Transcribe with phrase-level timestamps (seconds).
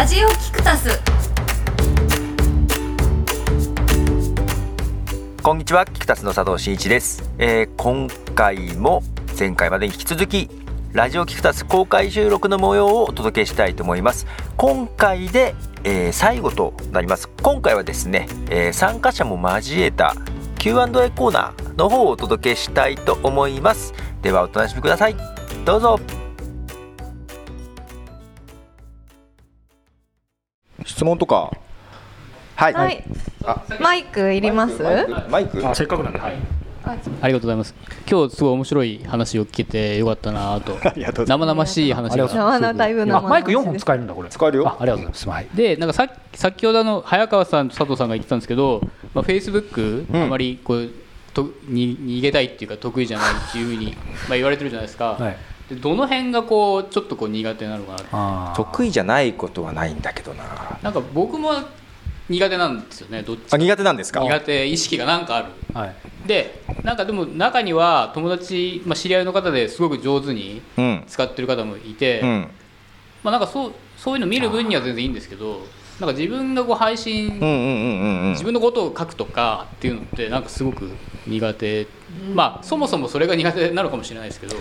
[0.00, 0.88] ラジオキクタス。
[5.42, 9.02] こんにちは、キクタスの佐藤真一です、えー今回も
[9.38, 10.48] 前回までに引き続き
[10.94, 14.26] ラジオキクタス公開収録の模様をお届けしたいと思います。
[14.56, 15.54] 今回で、
[15.84, 17.28] えー最後となります。
[17.42, 20.16] 今回はですね、えー参加者も交えた
[20.58, 23.92] Q&A コーナーの方をお届けしたいと思います。
[24.22, 25.16] ではお楽しみください。
[25.66, 26.00] どうぞ。
[30.90, 31.52] 質問とか？
[32.56, 33.04] はい、はい。
[33.44, 33.62] あ。
[33.80, 34.82] マイクいります？
[34.82, 35.30] マイク？
[35.30, 36.34] マイクあせっかくなんで、はい、
[36.84, 37.74] ありがとうございます。
[38.10, 40.76] 今日すごい面白い話を聞けてよかったなと。
[41.26, 42.26] 生々しい話が。
[42.74, 44.28] だいマイク4本使えるんだこれ。
[44.28, 44.68] 使えるよ。
[44.68, 45.28] あありがとうございます。
[45.28, 48.82] はいで、なんかさ先ほどあの早川さんと佐藤さんが言ってたんですけど、
[49.14, 50.22] まあ、Facebook、うん。
[50.24, 50.90] あまりこう
[51.32, 53.94] とに逃げたいっていうか得意じゃないっていうふうに、
[54.28, 55.12] まあ、言われてるじゃないですか。
[55.12, 55.30] はい。
[55.30, 55.38] で
[55.76, 60.78] どの辺がこうちょっとこう苦手なのかな得意じゃないことはないんだけどな。
[60.82, 61.52] なんか僕も
[62.28, 63.22] 苦手なんですよね。
[63.22, 64.20] どっち苦手なんですか？
[64.20, 65.48] 苦手意識がなんかある。
[65.74, 65.94] はい。
[66.26, 71.04] で、なんかでも中には友達、まあ、知り合いの方ですごく上手にうん。
[71.06, 72.20] 使ってる方もいて。
[72.20, 72.48] うん。
[73.22, 75.60] まあ、なんかそうそういうの見る分には全然いいんですけど
[76.00, 78.30] なんか自分がこう配信、うんうんうんうんうん。
[78.30, 80.90] 自分のことを書くとかっていうのってなんかすごく
[81.26, 81.86] 苦手、
[82.34, 84.56] まあそもそもそれが苦手なのかもしれないですけど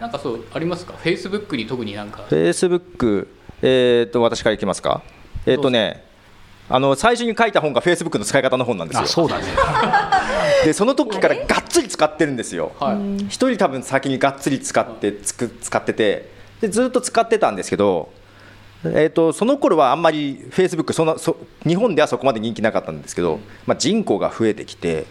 [0.00, 0.92] なんかそうありますか？
[0.94, 2.24] フェイスブックに特になんか。
[2.28, 3.28] フェイスブック
[3.62, 5.02] えーっと私からいきますか。
[5.46, 6.04] えーっとね
[6.68, 9.02] あの最初に書いた本がフェイスブックの使い方の本なんですよ。
[9.04, 9.44] あそうだね。
[10.66, 12.72] でその時からがっつり使ってるんですよ。
[12.80, 16.28] はい、一人多分先にがっつり使ってつく使ってて
[16.60, 18.12] でずっと使ってたんですけど、
[18.84, 25.06] えー、とその頃はあんまりフェイスブックそんなそ日本ではそこまで人気なかったんですけど、まあ、人口が増えてきて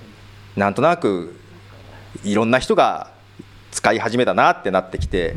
[0.58, 1.39] なんとなく
[2.25, 3.11] いろんな人が
[3.75, 5.35] 使い始めたなってなってきて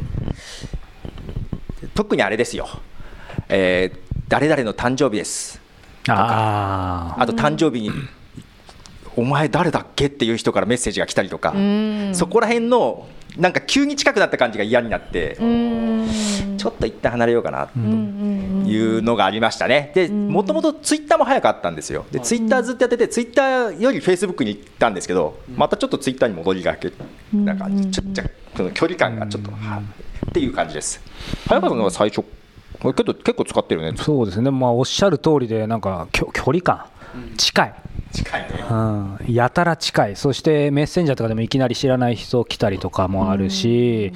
[1.94, 2.69] 特にあれですよ、
[3.48, 5.58] えー誰々の誕生日です。
[6.07, 7.90] ああと誕生日に、
[9.17, 11.55] お前誰だっけっていう人からメッセージが来たりとか、
[12.13, 13.08] そこら辺の
[13.39, 15.37] なんか急に近くなった感じが嫌になって、
[16.57, 19.93] ちょっと一旦離れようかなというのがありましたね。
[19.95, 22.05] で、もともとツイッターも早かったんですよ。
[22.11, 26.93] で、ツイッターずっとやってて、ツイッターよりフェイスブックに行ったんですけど、またちょっとツイッターに戻りがけ
[27.33, 28.23] な感じ、ちょっと
[28.57, 29.83] その距離感がちょっと、は
[30.29, 31.01] っていう感じです。
[31.47, 32.25] 早川さんは最初、
[32.95, 33.93] けど結構使ってるね。
[33.97, 34.51] そうですね。
[34.51, 36.87] まあおっしゃる通りでなんかきょ距離感。
[37.37, 37.75] 近い
[38.13, 38.64] 近いね。
[38.70, 44.13] うん、やたら近い、そしてメッセンジャーとかでもいきなり知らない人来たりとかもあるし、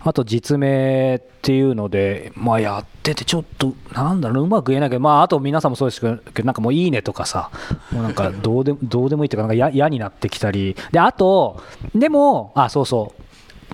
[0.00, 7.50] あと実名っていうので、まあ、やってて、ちょっと、なんだろう、うまく言えないけど、まあ、あと皆さんもそうですけど、なんかもういいねとかさ、
[7.92, 11.62] もうなんか どうでどうでもいいというか、なんかや嫌になってきたり、であと、
[11.94, 13.22] でも、あそうそう、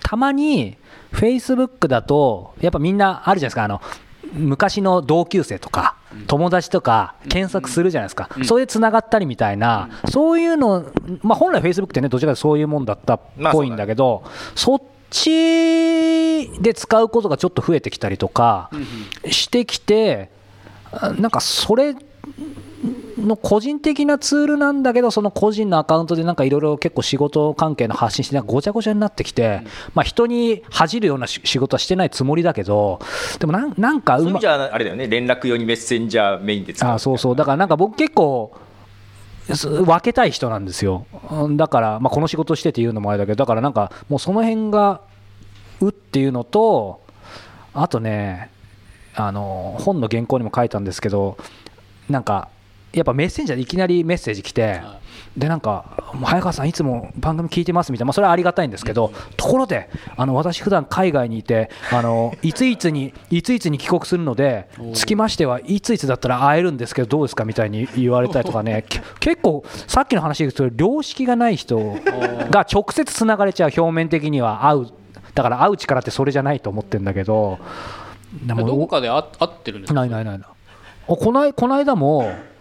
[0.03, 0.77] たまに、
[1.13, 3.81] フェイスブックだと、やっぱみんなあるじゃないですか、あの
[4.33, 10.87] 昔の同級生とか、友達とか検索するじゃないですか、それでつながったりみたいな、そういうの、
[11.23, 13.21] まあ、本来、フェイスブックってね、どちらかというとそういうもんだったっ
[13.53, 18.71] ぽいんだけど、そっちで使うことがちょっと増えてきたりとか
[19.27, 20.31] してきて、
[20.93, 21.95] あなんかそれ
[23.19, 29.63] の個人的なツールなんだけど、その個人のアカウントでなんかいろいろ結構仕事関係の発信して、なんかごちゃごちゃになってきて、
[29.95, 33.01] まあ人に恥じるようなし仕事はしてないつもりだけど、
[33.39, 35.07] でもなんなんかうまそういうあれだよね。
[35.07, 36.95] 連絡用にメッセンジャーメインで使う。
[36.95, 38.53] あそうそう、だからなんか僕、結構、
[39.55, 45.01] す分けたい人なんですよ、うんだから、まあ、この仕事してて言うのもあれだけど、だからなんか、もうその辺が
[45.81, 47.01] うっていうのと、
[47.75, 48.51] あとね、
[49.15, 51.37] あの本の原稿にも書いたんですけど、
[52.09, 52.49] なんか、
[52.93, 54.81] やっぱメッセンジャーでいきなりメッセージ来て、
[55.37, 55.85] でなんか、
[56.25, 71.79] 早川さん、いつも番組聞いてますみたいな、まあ、それはありがたいんですけど、ところで、あの私、普段海外にいて、あのいついつにいついつに帰国するので、つきましてはいついつだったら会えるんですけど、どうですかみたいに言われたりとかね、 け結構、さっきの話で言うと、良識がない人
[72.51, 74.87] が直接つながれちゃう、表面的には会う、
[75.35, 77.59] だから会う力ってそれじゃないと思ってるんだけど、
[78.45, 80.01] でもどこかであ合ってるんですか？
[80.01, 80.49] ないないないない。
[81.09, 82.52] おこないこの間も、あ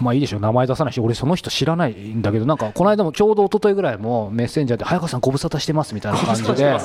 [0.00, 6.78] まあいいでしょう、名前出さないし、俺、その人知らないんだけど、なんかこの間もちょうど一昨日ぐらいもメッセンジャーで、早川さん、ご無沙汰してますみたいな感じで、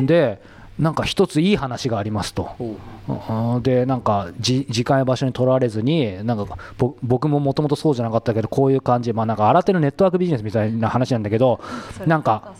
[0.00, 0.40] で、
[0.78, 2.50] なんか一ついい話がありますと。
[2.60, 3.58] う。
[3.58, 3.62] ん。
[3.62, 11.60] でなんかじ時間や場所にとらわれずになんかぼ僕ももともとそうじゃなかったけどこういう感じ、まあ、なんか新手のネットワークビジネスみたいな話なんだけど
[12.06, 12.52] なんか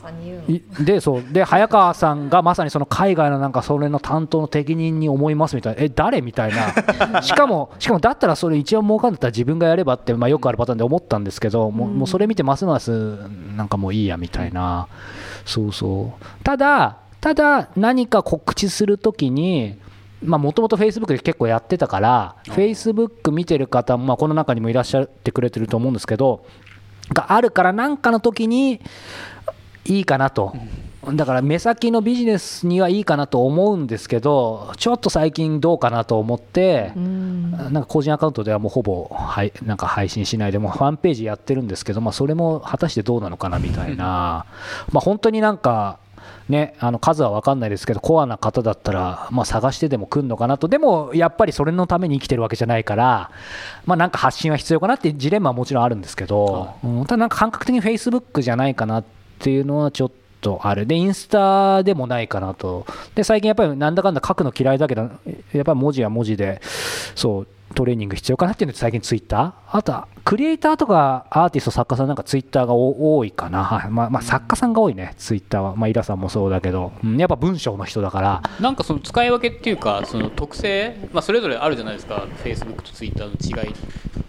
[0.48, 1.22] いでそう。
[1.22, 5.82] で早川さんがまさにその海外のなんかそれの担当の適任に思いますみたいな。
[5.82, 6.20] え誰？
[6.20, 7.22] みたいな。
[7.22, 13.16] しかもしかもだったらそれ一番儲かんだったら自分がやればって、まあ、よくあるパターンで思ったんですけどもうもうそれ見てますます
[13.56, 14.88] なんかもういいやみたいな。
[15.44, 16.44] そうそう。
[16.44, 19.78] ただただ何か告知するときに
[20.22, 26.44] もともとフェイスブックで結構やってたから、フェイスブック見てる方も、まあ、この中にもいらっしゃってくれてると思うんですけど、
[27.14, 28.80] があるから、なんかの時に
[29.84, 30.54] いいかなと。
[31.14, 37.52] だから目先のビジネスにはいいかなと思うんですけど、ちょっと最近どうかなと思って、うん。
[37.52, 44.44] なんか個人アカウントではもうほぼ、はい、なんか配信しないで、もうファンページやってるんですけど、まあ、それも果たしてどうなのかなみたいな、
[44.90, 45.98] まあ本当になんか、
[46.48, 53.30] ね、あの数は分かんないですけど、コアな方だったら、まあ、探してでも来るのかなと、でもやっぱりそれのために生きてるわけじゃないから、
[53.84, 59.04] まあ、なんか発信は必要かなっていうジレンマはもちろんあるんですけど、うんただなんか感覚的に Facebook じゃないかなっ
[59.38, 60.10] ていうのはちょっ
[60.40, 65.08] とある、で、インスタでもないかなと、で最近やっぱりなんだかんだ書くの嫌いだけど、や
[65.60, 66.62] っぱり文字は文字で、
[67.14, 69.52] そう、トレーニング必要かなっていうので最近ツイッター？
[69.78, 73.90] あとはクリエイターとかアーティスト作家さんなんかツイッターが多いかな、はい。
[73.90, 75.14] まあ、まあ作家さんが多いね。
[75.16, 77.16] ツイッターは、まあ、イラさんもそうだけど、うん。
[77.18, 78.42] やっぱ文章の人だから。
[78.60, 82.26] なんかその使い分けっていうかその特性、まあ、それぞれあるじゃないですか。
[82.44, 83.74] Facebook と Twitter の違い。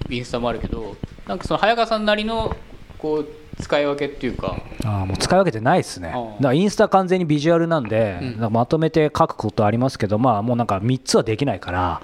[0.10, 0.96] インスタもあるけど。
[1.28, 2.56] なんかその早川さんなりの
[2.98, 3.28] こう
[3.62, 4.58] 使い分けっていうか。
[4.86, 8.54] あーもう使い分けてないですね、だからインスタ完全にビジュアルなんで、うん。
[8.54, 12.02] まとめて書くことありますけど、まあ、もうなんか3つはできないから、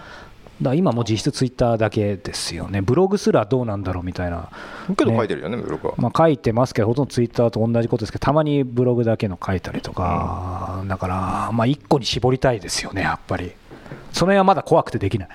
[0.61, 4.49] だ今もう実質ツイッターだけですよね、ブログすらどうなんだろうみたいな、
[4.97, 5.93] けど書いてるよねブログは。
[5.97, 13.51] まあ、書いてますけど、ほとんどツイッターと同じことですけど、たまにブログだけの書いたりとか、だから、まあ、1個に絞りたいですよね、やっぱり。
[14.13, 15.29] その辺はまだ怖くてできない、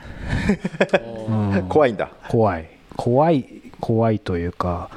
[1.28, 1.66] うん。
[1.68, 2.10] 怖いんだ。
[2.28, 3.46] 怖い、怖い、
[3.78, 4.88] 怖いというか、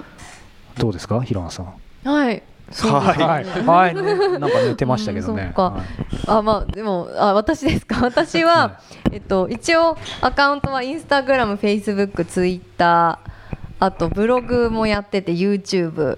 [0.77, 1.73] どうですか、ヒロアンさん。
[2.05, 2.43] はい
[2.73, 5.53] はい、はい、なんか寝てましたけどね。
[5.55, 8.01] あまあでもあ私ですか？
[8.05, 8.79] 私は、
[9.11, 13.31] えっと一応アカウントはインスタグラムフェイスブックツイッター
[13.79, 16.17] あとブログもやってて YouTube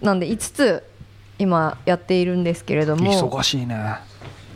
[0.00, 0.84] なんで5つ
[1.38, 3.12] 今やっているんですけれども。
[3.12, 3.96] 忙しいね。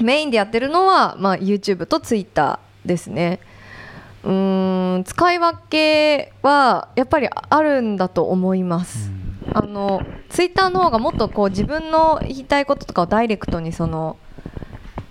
[0.01, 3.39] メインでやってるのは、まあ、YouTube と Twitter ですね。
[4.25, 9.11] うーん使い分けはやっぱりあるんだと思います、
[9.53, 14.17] あのツイッターの方がもっとこう自分の言いたいこととかをダイレクトにその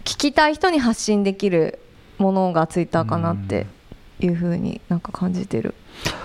[0.04, 1.80] 聞きたい人に発信できる
[2.18, 3.68] ものがツイッターかなって
[4.20, 5.76] いうふうになんか感じてる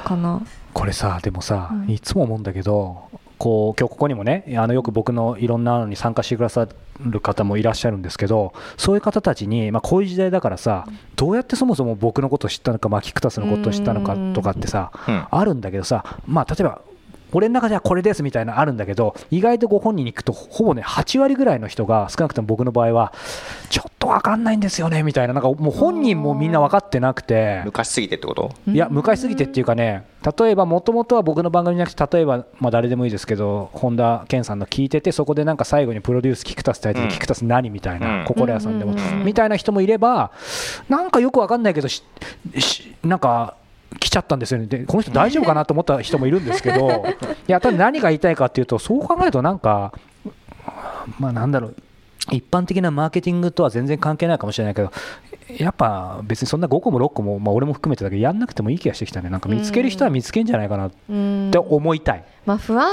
[0.05, 0.43] かな。
[0.73, 1.91] これさ、でもさ、うん。
[1.91, 3.09] いつも思うんだけど、
[3.39, 6.69] こう今日ここにもね、あのよく僕のいろんなのに参加してくださ
[7.01, 10.87] る方もいらっしゃるんですけど、そういう方たちに、まあ、こういう時代だからさ、
[11.17, 15.27] どうやってそもそも僕のことを知ったのか、マキクタスのことを知ったのかとかってさ、うん。
[15.31, 16.81] あるんだけどさ、まあ、例えば、
[17.37, 23.13] 俺の中ではこれですみたいなのあるんだけど、意外とご本人に行くと、ほぼね、8割ぐらいの人が、少なくとも僕の場合は、
[23.69, 27.61] ちょっと分かんないんですよねみたいな、なんかもう本人もみんな分かってなくて。
[27.67, 28.53] 昔すぎてってこと？
[28.67, 30.07] いや、昔すぎてっていうかね、
[30.39, 37.13] 例えばもともとは僕の番組じゃなくて、例えば、まあ、誰でもいいですけど、本田健さんの聞いてて、そこでなんか最後にプロデュースキクタスって書いてて、うん。
[37.13, 38.25] キクタス何みたいな、うん。
[38.25, 38.95] 心屋さんでも。
[39.25, 40.31] みたいな人もいれば、
[40.89, 42.03] なんかよくわかんないけどし、
[42.57, 43.57] しなんか、
[43.99, 44.67] 来ちゃったんですよね。
[44.67, 47.05] でこの人大丈夫かなと思った人もいるんですけど
[47.49, 49.93] いやただ何が言いたいかっていうとそう考えるとなんか
[51.19, 51.77] まあなんだろう
[52.33, 54.91] 一般的なマーケティングとは全然関係ないかもしれないけど
[55.59, 59.31] やっぱ別にそんな5個も6個も、まあ、俺も含めてだけどやんなくてもいい気がしてきたね。
[59.31, 62.91] なんか見つける人は見つけんじゃないかなっうんて思いたい、まあ不安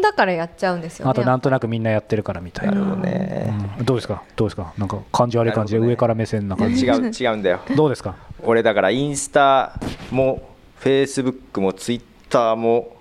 [0.00, 1.10] だからやっちゃうんですよね。
[1.10, 3.52] あとなんとなくみんなやってるからみたいな、ね。
[3.78, 3.84] うん。
[3.84, 4.22] どうですか？
[4.36, 4.72] どうですか？
[4.78, 7.58] なんか感じ悪い感じで上から目線な感じ、違う違うんだよ。
[7.76, 8.14] どうですか？
[8.44, 9.72] 俺だからインスタ
[10.12, 10.40] も
[10.76, 12.96] フェイスブックもツイッターも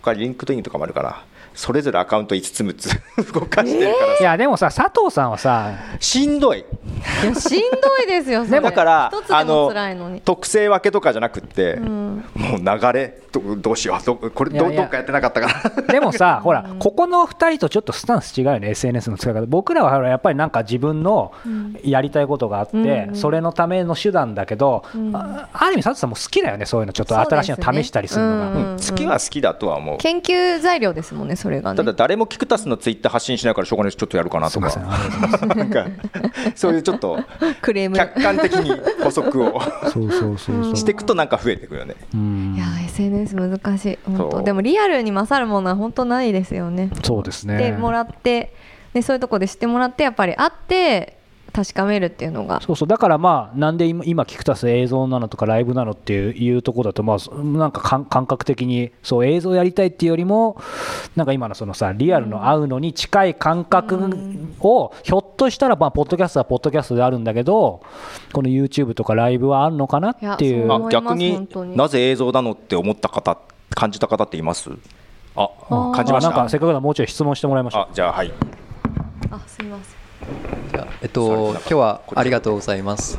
[0.00, 1.22] 他リンクトインとかもあるから
[1.60, 2.88] それぞれアカウント5つ6つ
[3.34, 6.60] 動かしてるからさ、いやでもさ佐藤さんはさしんどい。
[6.60, 6.64] い
[7.26, 8.46] やしんどいですよ。
[8.46, 8.62] それ。
[8.62, 10.22] だから一つでも辛いのに。
[10.22, 12.24] 特性分けとかじゃなくって、うん。
[12.34, 19.46] もう流れどどうしようどこれどっかやってなかったからでもさ、 ほら、ここの2人とちょっとスタンス違うよね、SNS の使い方。
[19.46, 21.32] 僕らはやっぱりなんか自分の
[21.84, 22.76] やりたいことがあって、
[23.08, 23.14] うん。
[23.14, 25.14] それのための手段だけど、ん。
[25.14, 28.50] あある意味、佐藤さんも好きだよね、そういうの、ちょっと新しいの試したりするのが。
[28.50, 28.76] ねうん。
[28.76, 29.98] 好きは好きだとは思う。
[29.98, 31.76] 研究材料ですもんね、それがね。
[31.76, 34.70] ただ誰もキクタスのツイッター発信しないからしょうがないしちょっとやるかなとか。
[35.54, 35.86] なんか
[36.54, 37.18] そういうちょっと
[37.62, 37.96] クレーム。
[37.96, 38.72] 客観的に
[39.02, 39.60] 補足を。
[39.92, 40.76] そうそうそうそう。
[40.76, 41.94] していくとなんか増えてくるよね。
[42.14, 42.54] うん。
[42.56, 42.64] いや
[43.00, 46.90] SNS 難しい本当でもリアルに勝るものは本当ないですよね。
[47.02, 47.56] そうですね。
[47.58, 48.54] でもらって
[48.92, 51.19] でそういうとこで知ってもらってやっぱり会って
[51.52, 52.60] 確かめるっていうのが。
[52.60, 52.88] そうそう。
[52.88, 60.60] だからまあなんで今今聞くたす映像なのとかライブなのっていういうところだとまあそなんか感感覚的にそう映像やりたいっていうよりも
[61.16, 64.10] なんか今のそのさリアルの会うのに近い感覚
[64.60, 67.82] をひょっとしたらまあポッドキャストはポッドキャストであるんだけど
[68.32, 70.68] この YouTube とかライブはあるのかなっていう。
[70.90, 73.38] 逆になぜ映像なのって思った方
[73.74, 74.70] 感じた方っています？
[75.36, 75.48] あ
[75.94, 76.28] 感じました？
[76.28, 77.82] あなんかせっかくだからもうちょい質問してもらいましょう。
[77.82, 78.32] あじゃあはい。
[79.30, 79.99] あすみません
[81.02, 83.18] えっと、今日はありがとうございます。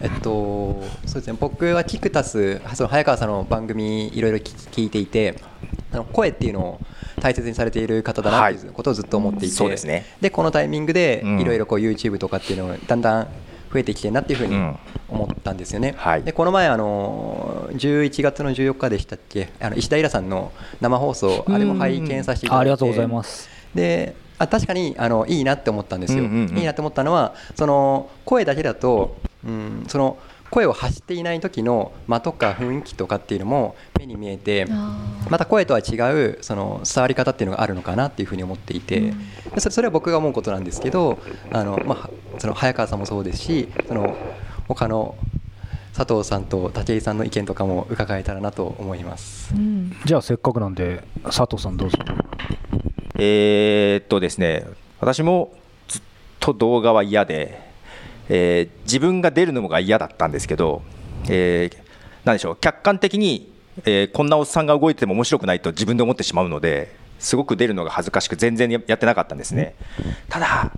[0.00, 5.36] えっと、そうですね、僕はキクタス、その早川さんの番組、いろいろ聞聞いていて、
[5.92, 6.80] あの声っていうのを
[7.20, 10.06] 大切にされている方だなっていうことをずっと思っていて、そうですね。
[10.20, 11.40] でこのタイミングでうん。
[11.40, 13.28] いろいろこう YouTube とかっていうのがだんだん
[13.72, 14.78] 増えてきてるなっていうふうにうん。
[15.08, 15.94] 思ったんですよね。
[15.98, 16.22] はい。
[16.22, 19.50] でこの前あの11月の14日でしたっけ？
[19.60, 22.64] あの石田イラさんの生放送あれも拝見させていただいて。
[22.64, 23.48] ありがとうございます。
[23.74, 26.58] であ確かにあのいいなって思ったんですよ、うんうんうん。
[26.58, 30.18] いいなって思ったのはその声だけだと、うん、その
[30.50, 34.66] 声を発していない時の間とか雰囲気とかっていうのも目に見えて
[35.28, 39.14] また声とは違うその伝わり方っていうのがあるのかなっていうふうに思っていて、で
[39.58, 41.18] それそれは僕が思うことなんですけど
[41.52, 44.16] あの、まあ、その早川さんもそうですしその
[44.66, 45.16] 他の
[45.92, 49.54] 佐藤さんと武井さんの意見とかも伺えたらなと思います。
[49.54, 49.94] うん。
[50.04, 51.98] じゃあせっかくなんで佐藤さんどうぞ
[53.22, 54.64] えーっとですね、
[54.98, 55.52] 私も
[55.88, 56.02] ずっ
[56.38, 57.60] と動画は嫌で、
[58.30, 60.80] えー自分が出るのが嫌だったんですけど、
[61.28, 61.76] えー
[62.24, 63.52] なんでしょう、客観的に、
[63.84, 69.74] えーこんなおっさんが動いてても面白くないと自分で思ってしまうので、すごく出るのが恥ずかしく、全然やってなかったんですね。
[70.30, 70.72] ただ、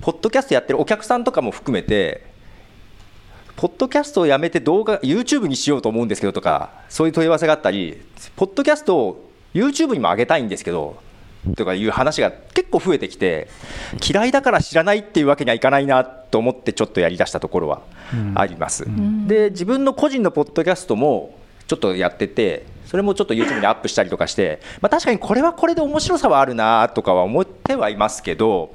[0.00, 2.24] ポッドキャストやってるお客さんとかも含めて、
[3.56, 8.00] ポッドキャストをやめて動画、YouTube にしようと思うんですけどとか、そういう問い合わせがあったり、
[8.36, 10.96] ポッドキャストを YouTube にも上げたいんですけど、
[11.56, 13.48] とかいう話が結構増えてきて、
[14.06, 17.82] 嫌いだから知らないっていうわけにはいかないなと思って、ちょっとやりだしたところは
[18.34, 18.86] あります。
[19.26, 21.34] で、自分の個人のポッドキャストも
[21.66, 28.74] ちょっとやってて、それもちょっと YouTube にアップしたりとかして、まあ、確かにこれはこれで面白さはあるなとかは思ってはいますけど、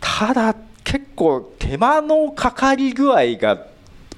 [0.00, 0.54] ただ、
[0.84, 3.66] 結構、手間のかかり具合が、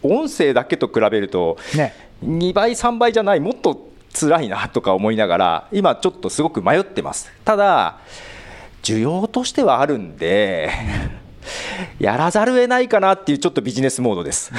[0.02, 1.94] 音声だけと比べると、ね。
[2.24, 7.30] 2倍、3倍じゃない、もっと辛いなとか思いながら、今、ちょっとすごく迷ってます。
[7.44, 7.98] ただ、
[8.82, 10.70] 需要としてはあるんで、
[12.00, 14.52] やらざるを得ないかなっていう、ちょっとビジネスモードです。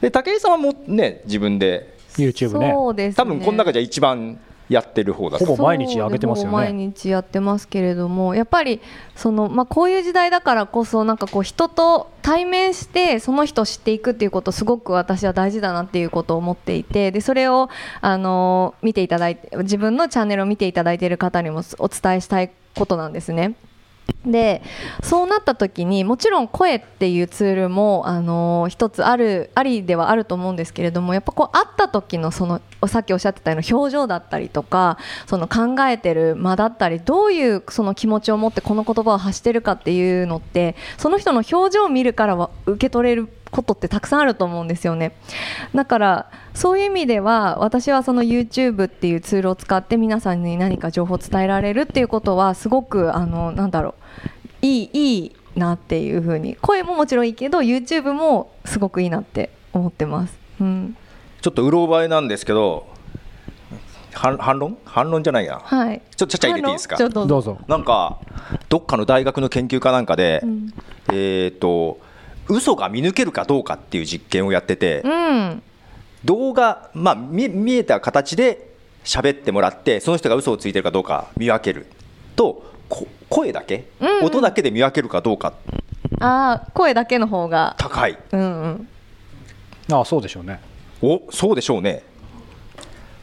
[0.00, 8.80] で武井さんはもうね、自分で、YouTube ねそうですね多分この中じゃ一番やってる方だとほぼ毎日上げてますよね毎日やってますけれどもやっぱり
[9.14, 17.68] その、まあ、こういう時代だからこそなんかこう人と対面してその人を知っていくっていうことすごく私は大事だなっていうことを思っていてでそれを
[18.00, 23.54] あの見ていただいて自分のチャンネルを見ていただいている方にもお伝えしたいことなんですね。
[24.26, 24.62] で
[25.02, 45.12] そうなった時にもちろん声っていうツールもあの一つあるありではあると思うんですけれどもやっぱこう会った時のそのさっきおっしゃってたような表情だったりとかその考えてる間だったりどういうその気持ちを持ってこの言葉を発してるかっていうのってその人の表情を見るからは受け取れることってたくさんあると思うんですよね。
[45.74, 53.94] だからそういう意味では私はその YouTube っていうツールを使って皆さんに何か情報を伝えられるっていうことはすごくあのなんだろ
[54.62, 60.36] ういいいいなっていう風に声ももちろんいいけど YouTube もすごくいいなって思ってます。
[60.60, 60.96] うん、
[61.40, 62.86] ちょっとうろ覚えなんですけど、
[64.12, 64.76] 反反論？
[64.84, 65.60] 反論じゃないや。
[65.62, 66.00] はい。
[66.16, 66.96] ちょっとちゃちゃ入れていいですか？
[66.96, 67.58] どうぞ。
[67.66, 68.18] なんか、
[68.68, 70.72] どっかの大学の研究かなんかで、ん。
[71.12, 71.98] えっ、と、
[72.48, 75.62] 嘘が見抜けるかどうかっていう実験をやってて、うん。
[76.24, 78.74] 動画、まあ、見見えた形で
[79.04, 81.86] 喋ってもらって、その人が嘘をついてるかどうか見分ける
[82.36, 85.52] と、こ声だけ、うんうん音だけで見分けるかどうか
[86.20, 87.74] ああ声だけの方が。
[87.78, 88.18] 高い。
[88.32, 88.88] うんうん。
[89.92, 90.60] ああそうでしょうね
[91.02, 92.02] おそうでしょうね。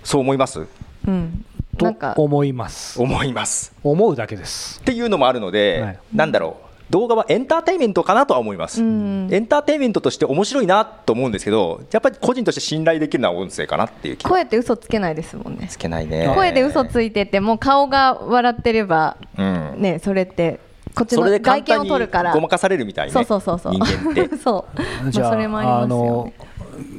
[0.03, 0.67] そう思います？
[1.07, 1.45] うん。
[1.77, 3.73] となんか思います思います。
[3.83, 15.67] 思うだけですっていうのもあるので、はいなんだろう、動画はエンターテインメントかなとは思います、うんエンターテインメントとして面白いなと思うんですけど、やっぱり個人として信頼できるのは音声かなっていう声って嘘つけないですもんね。
[15.69, 16.31] つけないね。
[16.35, 20.59] 声で嘘ついてても顔が笑ってればうんねそれって
[20.93, 22.33] こっちの外見を取るから。
[22.33, 23.73] ごまかされるみたいね、そうそうそうそう。
[23.73, 24.35] 人間って。
[24.37, 24.65] そ
[25.07, 25.11] う。
[25.11, 26.33] じゃあ,、まあそれもありますよのね。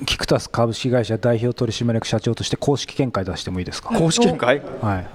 [0.06, 4.62] キクタス株式会社代表取締役社長として公式見解出してもいいですか、公式見解？
[4.80, 5.06] はい。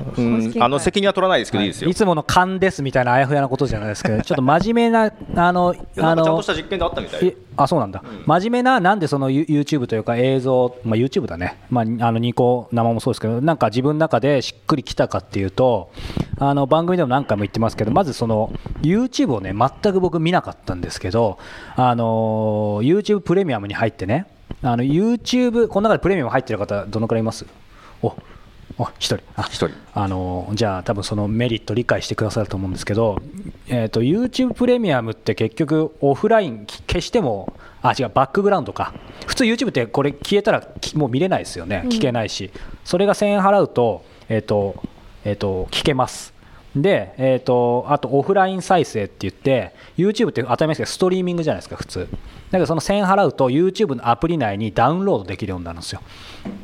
[0.60, 1.90] あの責任は取らないですけどいいですよ。
[1.90, 7.28] いつもの勘ですみたいなあやふやなことじゃないですけど、 ちょっと真面目な、あの、あのなんかちゃんとし、た実験であったみたい。
[7.28, 15.90] えあそうなんだ、真面目な、なんでそのユ YouTube というか映像、まあ、YouTube だね、まあ、あのニコ生もそうですけど、なんか自分の中でしっくりきたかっていうと、
[16.38, 21.40] あの番組でも何回も言ってますけど、まずその YouTube をね、全く僕見なかったんですけど、
[21.76, 24.28] あの YouTube プレミアムに入ってね、
[24.64, 27.46] あの YouTube、この中でプレミアム入ってる方、どのくらいいます？
[28.02, 28.16] お
[28.80, 29.20] あ一人。
[29.36, 29.72] あ一人。
[29.94, 33.20] あのじゃあ多分そのメリット理解してくださると思うんですけど、
[33.68, 38.94] えー、と YouTube プレミアムって結局オフラインき消してもあ違うバックグラウンドか。
[39.26, 41.84] 普通 YouTube ってこれ消えたらきもう見れないですよね。
[41.86, 42.52] 聞けないし、
[42.84, 44.82] それが1000円払うと,、えーと
[45.24, 46.34] えー、と聞けます。
[46.76, 52.08] で、えーと、あとオフライン再生って言って YouTube って当たり前ですけどストリーミングじゃないですか普通
[52.52, 56.02] だけどその1000円払うと YouTube のアプリ内にダウンロードできるようになるんですよ。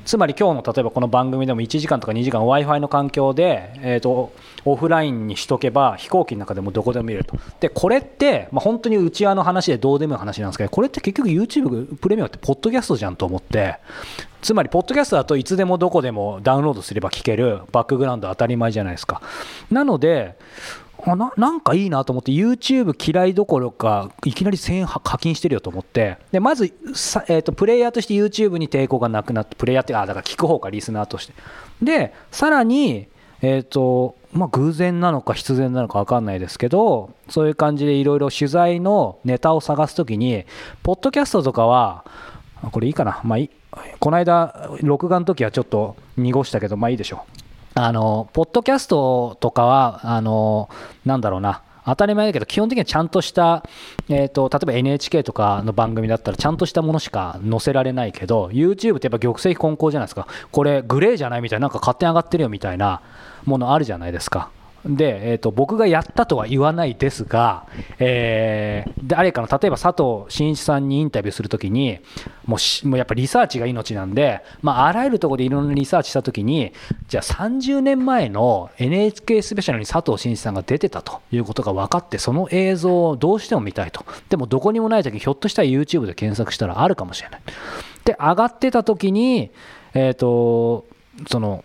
[0.05, 4.33] つまり今日の例えばこの番組でも1時間とか2時間 w i f i の環境で、えーと、
[4.65, 7.37] オフラインにしとけば飛行機の中でもどこでも見れると。
[7.59, 13.79] でこれって、まあ、本当に内輪の話でどうでもいい話なんですけどこれって結局 YouTube プレミアムってポッドキャストじゃんと思って。
[14.41, 17.61] つまりポッドキャストだといつでもどこでもダウンロードすれば聞ける。
[17.71, 19.21] バックグラウンド当たり前じゃないですか。
[19.71, 20.35] なので
[21.05, 26.17] あななんかいいなと思って YouTube 嫌いどころかいきなり1000円課金してるよと思って。
[26.31, 31.33] でまずさ、えーと、プレイヤーとして YouTube に抵抗がなくなってプレイヤーってあだから聞く方かリスナーとして。
[31.81, 33.07] でさらに
[33.45, 40.45] えーとまあ、偶然なのか必然なのか分かんないですけどそういう感じでいろいろ取材のネタを探すときに
[40.81, 42.05] ポッドキャストとかは
[42.71, 43.49] これいいかな、まあ、い
[43.99, 47.42] この間録画の時はちょっと濁したけどまあいいでしょう。
[47.75, 50.69] あの、ポッドキャストとかは、あの、
[51.05, 53.63] なんだろうな、当たり前だけど、基本的にはちゃんとした、
[54.09, 63.01] えーと、例えば NHK とかの番組だったら、ちゃんとしたものしか載せられないけど、YouTube ってやっぱ玉石混交じゃないですか、これ、グレーじゃないみたいな、なんか勝手に上がってるよみたいな
[63.45, 64.49] ものあるじゃないですか。
[64.85, 67.67] で、えーと、僕がやったとは言わないですが、
[67.99, 71.99] えー、誰かの例えば佐藤真一さんにインタビューするときに
[72.45, 76.73] もうもうやっぱリサーチが命なんで、まあ、あらゆるところでいろんなリサーチしたときに
[77.07, 84.05] じゃあ30年前の NHK スペシャルに佐藤真一さんが出てたということが分かってその映像をどうしても見たいと。
[84.29, 87.41] でもどこにもないときひょっとしたら YouTube で検索したらあるかもしれない。
[88.03, 89.51] で上がってたときに
[89.93, 90.85] えっ、ー、と
[91.29, 91.63] その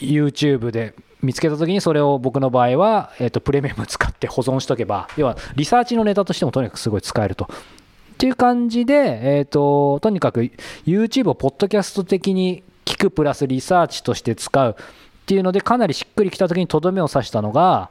[0.00, 7.44] YouTube で見つけた時にそれを僕の場合は、えー、とプレミアム使って保存しとけば要はリサーチのネタとしてもとにかくすごい使えると。
[7.44, 10.42] っていう感じで、えーと、とにかく
[10.86, 17.90] YouTube をポッドキャスト的に聞くプラスリサーチとして使うっていうのでかなりしっくりきた時にとどめを刺したのが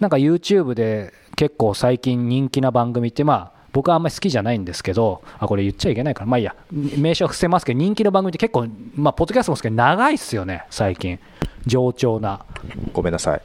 [0.00, 11.18] なんか YouTube で結構最近人気な番組ってまあ僕はあんまり好きじゃないんですけど、あ、これ言っちゃいけないから、まあいいや、名称は伏せますけど、人気の番組って結構、まあ、ポッドキャストもですけど、長いっすよね、最近。
[11.66, 12.44] 冗長な。
[12.92, 13.42] ごめんなさい。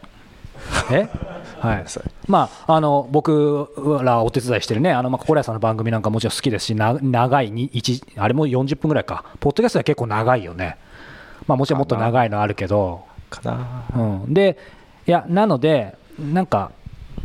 [0.91, 1.09] え？
[1.59, 1.85] はい。
[2.27, 3.69] まあ、あの僕
[4.03, 7.71] らお手伝いしてるね、あのまあ心屋さんの番組なんかもちろん好きですし、な長いに
[8.17, 10.77] あれも40分ぐらいか、ポッドキャストは結構長いよね、
[11.47, 13.05] まあ、もちろんもっと長いのあるけど、
[13.95, 14.57] うん、で
[15.07, 16.71] いやなので、なんか、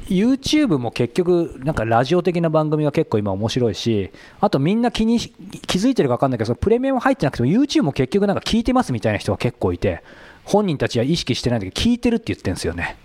[0.09, 10.03] YouTube も結局、なんかラジオ的な番組は結構今面白いし、あとみんな気に気づいてるか分かんないけど、そのプレミアム入ってなくても YouTube も結局なんか聞いてますみたいな人が結構いて、
[10.45, 12.97] 本人たちは意識してないんだけど聞いてるって言ってるんですよね。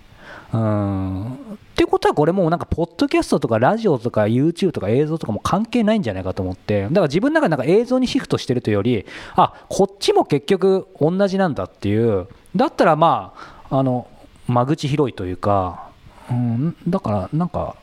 [0.52, 1.32] うん。
[1.32, 1.36] っ
[1.74, 6.84] てことはこれもなんかポッドキャストとかラジオとか YouTube とか映像とかも関係ないんじゃないかと思って。
[6.84, 12.28] だから自分の中でなんか映像にシフトしてるというよりあこっちも結局同じなんだっていう。
[12.54, 13.34] だったらま
[13.68, 14.06] ああの
[14.46, 15.90] 間口広いというか、
[16.30, 17.76] うん、だからなんか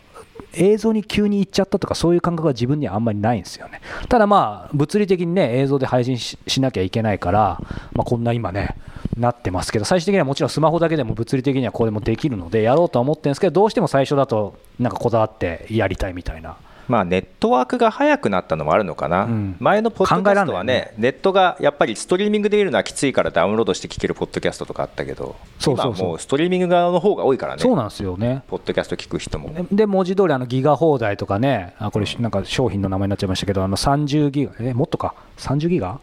[0.53, 3.81] 映像に急に行っちゃったとかそういう感覚は自分にはあんまりないんですよね。
[4.09, 7.61] ただまあ物理的にね映像で配信しなきゃいけないから、
[7.93, 8.75] まあ、こんな今ね
[9.17, 16.57] なってますけど最終的にはもちろんスマホだけでも物理的にはこれもできるのでやろうとは思ってるんですけどどうしても最初だとなんかこだわってやりたいみたいな
[16.91, 29.55] まあ、ネットワークが早くなったのもあるのかな、うん、前のポッドキャストはね、ね、ネットがやっぱりストリーミングで見るのはきついからダウンロードして聞けるポッドキャストとかあったけど、そうそうもうストリーミング側の方が多いからね、そうなんですよね、ポッドキャスト聞く人も。
[29.71, 36.01] で、文字通りあり、ギガ放題とかね、あこれ、なんか商品の名前になっちゃいましたけど、あの30ギガ、えもっとか、30ギガ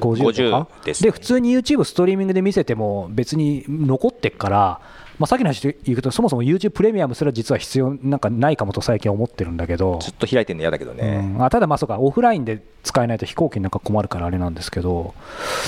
[0.00, 0.68] ？50とか？
[0.84, 4.80] で、ね、普通に YouTube ストリーミングで見せても別に残ってっから、
[5.18, 9.98] まあ、さっきの話で言うとそもそも YouTube プレミアムすら実は必要なんかないかもと最近思ってるんだけど。
[10.00, 15.14] ずっと開いてるの嫌だけどね、うん、あただまあそうかオフラインで使えないと飛行機なんか困るからあれなんですけど。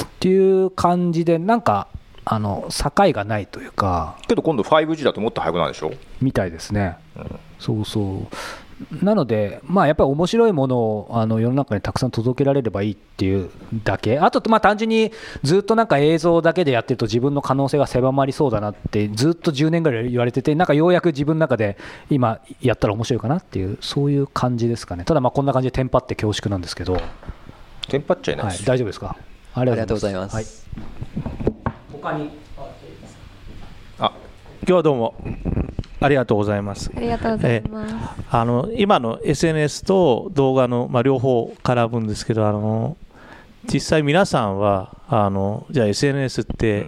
[0.03, 1.89] っていう感じでなんか
[2.25, 4.17] あの境がないというか。
[4.29, 5.93] けど今度 5G だともっと速くなるでしょ？
[6.21, 8.37] みたいですね、うん、そうそう
[9.03, 13.51] なので、まあ、やっぱり面白いものをあの世の中にたくさん届けられればいいっていう
[13.85, 15.12] だけ、あと、まあ、単純に
[15.43, 21.77] ずっとなんか映像だけでやってると自分の可能性が狭まりそうだなって、ずっと10年ぐらい言われてて、なんかようやく自分の中で
[22.09, 27.01] 今やったら面白いかなっていう、そういう感じですかね、ただ、こんな感じでテンパって恐縮なんですけど、
[27.88, 29.16] テンパっちゃいない、はい、大丈夫ですか？
[29.53, 30.35] ありがとうございます。
[30.37, 30.45] はい、
[31.93, 32.31] 他に？
[33.99, 34.12] あ
[34.62, 35.14] 今日はどうも
[36.01, 36.91] ありがとうございます。
[36.97, 37.95] ありがとうございます。
[38.31, 42.97] あの今の SNS と動画のまあ両方絡むんですけど、あの
[43.73, 46.87] 実際皆さんはあのじゃあ SNS って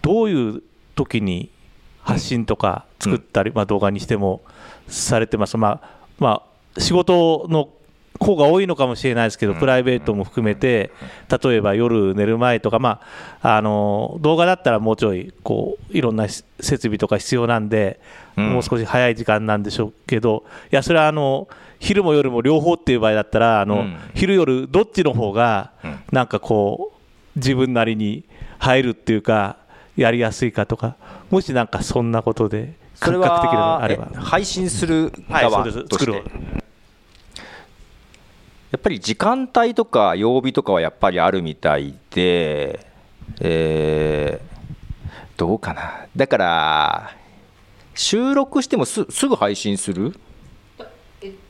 [0.00, 0.62] どういう
[0.94, 1.50] 時に
[2.02, 4.40] 発信とか作ったり、まあ動画にしても
[4.88, 5.58] されてます。
[5.58, 6.42] まあま
[6.76, 7.68] あ仕事の
[8.20, 10.90] 方が多いのかもしれないですけど、プライベートも含めて、
[11.42, 13.00] 例えば夜寝る前とか、ま
[13.42, 16.44] あ、あの動画だったらもうちょいこういろんな設
[16.82, 18.00] 備とか必要なんで、
[18.36, 21.48] もう少し早い時間なんでしょうけど、いや、それはあの
[21.80, 25.72] 昼も夜も両方っていう場合だったら、あの昼夜どっちの方が
[26.12, 26.92] なんかこ
[27.36, 28.24] う自分なりに
[28.58, 29.56] 入るっていうか、
[29.96, 30.96] やりやすいかとか、
[31.30, 32.82] もしなんかそんなことで。
[33.00, 34.06] 感覚的なあれば。
[34.14, 36.22] 配信する側として、はい、
[38.74, 42.84] やっぱり時間帯とか曜日とかはやっぱりあるみたいで、
[43.38, 46.06] えー、どうかな。
[46.16, 47.12] だから
[47.94, 50.18] 収録してもすすぐ配信する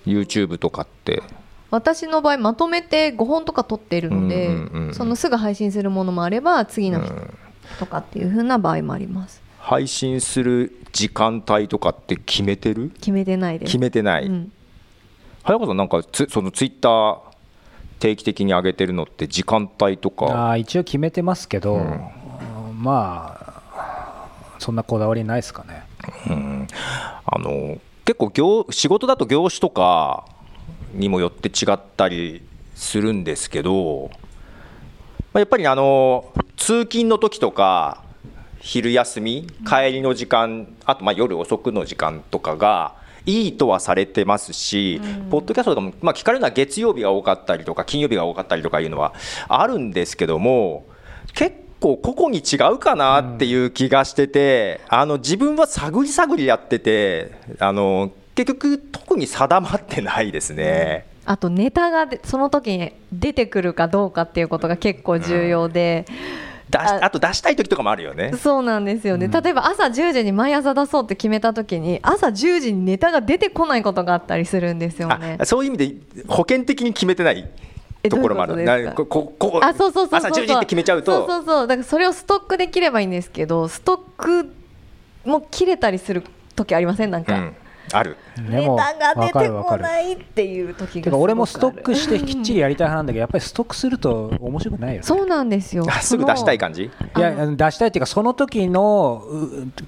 [0.04, 1.22] ？YouTube とかって。
[1.70, 7.10] 私の場合まとめて5本とか撮っているので、うんうんうん、そのすぐ配信するものもあれば次の日
[7.78, 12.90] とかっていう風な場合もあります、配信する時間帯とかって決めてる？
[12.90, 13.70] 決めてないです。
[13.70, 14.52] 決めてない、うん、
[15.44, 17.18] 早川さんなんかつそのツイッター
[17.98, 20.50] 定期的に上げてるのって時間帯とか。
[20.50, 23.38] あ一応決めてますけど、うん、ま
[23.76, 24.24] あ
[24.58, 25.84] そんなこだわりないですかね、
[26.28, 26.68] うん、
[27.26, 30.24] あの結構業仕事だと業種とか
[30.94, 32.42] にもよって違ったり
[32.74, 34.10] するんですけど
[35.34, 38.02] やっぱりあの通勤の時とか
[38.60, 49.14] 昼休み帰りの時間あとまあ夜遅くの時間とかがいいとはされてますし、うん、ポッドキャストとかも、まあ、聞かれるのは月曜日が多かったりとか金曜日が多かったりとかいうのは
[49.48, 50.86] あるんですけども
[51.34, 61.06] 結構個々に違うかなっていう気がしてて、うん、あの自分は探り探りやっててあの結局特に定まってないですね。
[61.08, 66.04] うんあとネタがその時に出てくるかどうかっていうことが結構重要で、
[66.76, 68.32] あと出したい時とかもあるよね。
[68.36, 75.38] そうなんですよね、うん、例えば朝10時に毎朝出そうって決めた時に朝10時にネタが出てこないことがあったりするんですよね。
[75.44, 77.48] そういう意味で保険的に決めてない
[78.08, 78.92] ところもある。
[78.94, 81.12] こここあそうそうそう朝10時って決めちゃうと。
[81.12, 81.66] そうそうそう。
[81.66, 84.50] だからそれをストックできればいいんですけどストック
[85.24, 86.22] も切れたりする
[86.54, 87.10] 時ありません？
[87.10, 87.56] なんか、うん
[87.92, 88.16] ある。
[88.48, 95.86] ネタが出てこないっていう時が俺もストックしてきっちりやりたい派なんだけどやっぱりストックすると面白くないよ、ね、そうなんですよ。
[96.00, 96.84] すぐ出したい感じ？
[96.84, 99.22] いや出したいっていうかその時の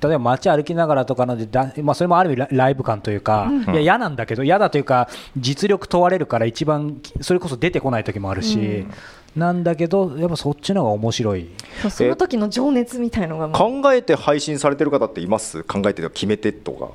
[0.00, 8.92] 例えば街歩きながらとかのでだ、まあ、それもある意味ライブ感というか、うん、いや嫌なんだけど嫌だというか実力問われるから一番それこそ出てこない時もあるし、うん。
[9.37, 11.50] なんだけどやっぱそっちの方が面白い。
[11.90, 15.62] その時の情熱みたいのが考えて配信されてる方っています？
[15.64, 16.88] 考えて決めてとか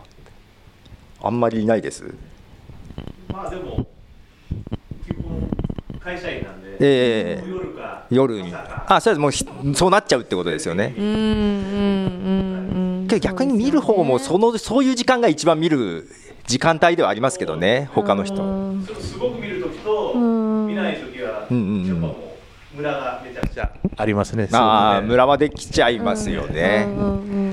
[1.24, 2.14] あんまりいないです。
[3.32, 3.86] まあでも
[5.06, 5.50] 基本
[6.00, 8.54] 会社員なんで、えー、夜か夜に。
[8.54, 9.20] あそうです。
[9.20, 9.28] も
[9.72, 10.96] うそうなっちゃうってことですよね。
[10.98, 11.18] うんうんう
[13.04, 16.08] んけど逆に見る方もそのそういう時間が一番見る
[16.48, 18.36] 時間帯ではありますけどね他の人。
[19.00, 22.16] すごく見るときと見ないときは、うんうんうん、やっぱもう
[22.82, 27.52] ムラがめちゃくちゃありますねああムラはできちゃいますよね、うんうんうん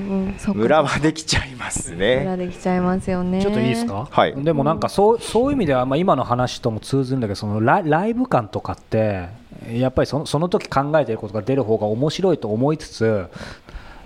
[0.54, 2.20] ムラはできちゃいますね。
[2.20, 3.42] ムラできちゃいますよね。
[3.42, 4.08] ちょっといいですか。
[4.10, 4.34] はい。
[4.44, 9.28] でもなんかそうそういう意味ではまあ今の話とも通ずるんだけどそのラライブ感とかって
[9.72, 13.26] やっぱりそのその時考えてることが出る方が面白いと思いつつ。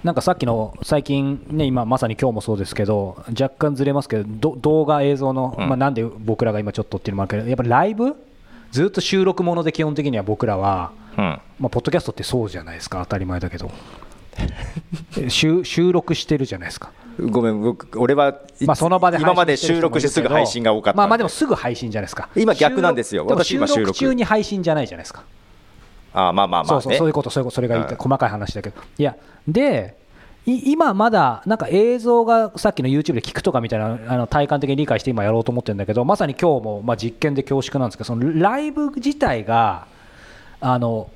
[0.04, 8.16] なんかさっきの最近、ね、今まさに今日もそうですけど若干ずれますけど動画、映像の、まあ、なんで僕らが今ちょっとっていうのもあるけどやっぱりライブ
[8.72, 13.70] ずっと収録もので基本的には僕らは、まあ、ポッドキャストってそうじゃないですか当たり前だけど。
[15.28, 16.90] 収収録してるじゃないですか。
[17.20, 22.28] ごめん僕俺は、まあ、その場で今まで収録してすぐ配信が多かったまあまあでもすぐ配信じゃないですか。
[22.34, 23.26] 今逆なんですよ。
[23.26, 23.92] 私今収録。
[23.92, 25.22] 中に配信じゃないじゃないですか。
[26.14, 28.80] あまあまあまあ、ね、そうそうそういうことそういうことそれが言って、細かい話だけど。
[28.98, 30.00] いやで
[30.44, 39.86] 今まだなんか映像がさっきの YouTube で聞くとかみたいなあの体感的に理解して今やろうと思ってるんだけどまさに今日もまあ実験で恐縮なんですけどそのライブ自体が
[40.62, 41.10] あの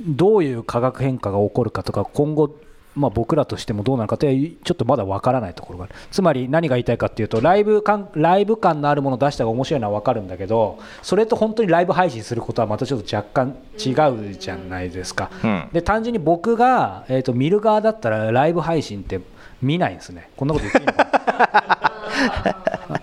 [0.00, 2.56] どういう化学変化が起こるかとか今後
[2.94, 5.94] まあ、僕らとしてもどうなのかってちょっとまだ分からないところがある。
[6.10, 13.92] つまり何が言いたいかっていうとライブ感ライブ感のあるものを出した方が面白いのは分かるんだけどそれと本当にライブ配信することはまたちょっと若干違
[14.32, 19.22] うじゃないですか、うん、で単純に僕が、えーと見る側だったらライブ配信って
[19.62, 20.28] 見ないんですね。
[20.36, 20.92] こんなこと言っていいの？
[20.92, 21.06] か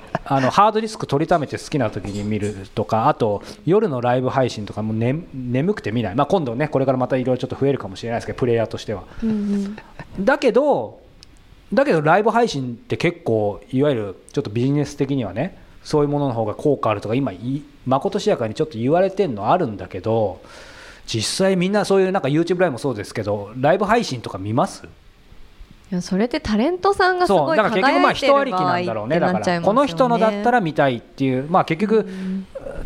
[0.32, 9.06] あのハードディスク取りためて好きな時に見るとかあと夜のライブ配信とかも、ね、眠くて見ない、まあ、今度ねこれからまたいろいろちょっと増えるかもしれないですけどプレイヤーとしては。
[9.24, 11.02] うんうん、だけど
[11.74, 17.32] だけどライブ配信って結構いわゆるちょっとビジネス的にはねそういうものの方が効果あるとか今
[17.86, 20.42] まことしやかにちょっと言われてるのあるんだけど
[21.08, 24.88] 実際みんなそういうなんか YouTube ライブもそうですけどライブ配信とか見ます？
[25.92, 29.66] いやそれってタレントさんがすごい輝いてる場合ってなっちゃいますよね。
[29.66, 32.08] この人のだったら見たいっていう、まあ、結局、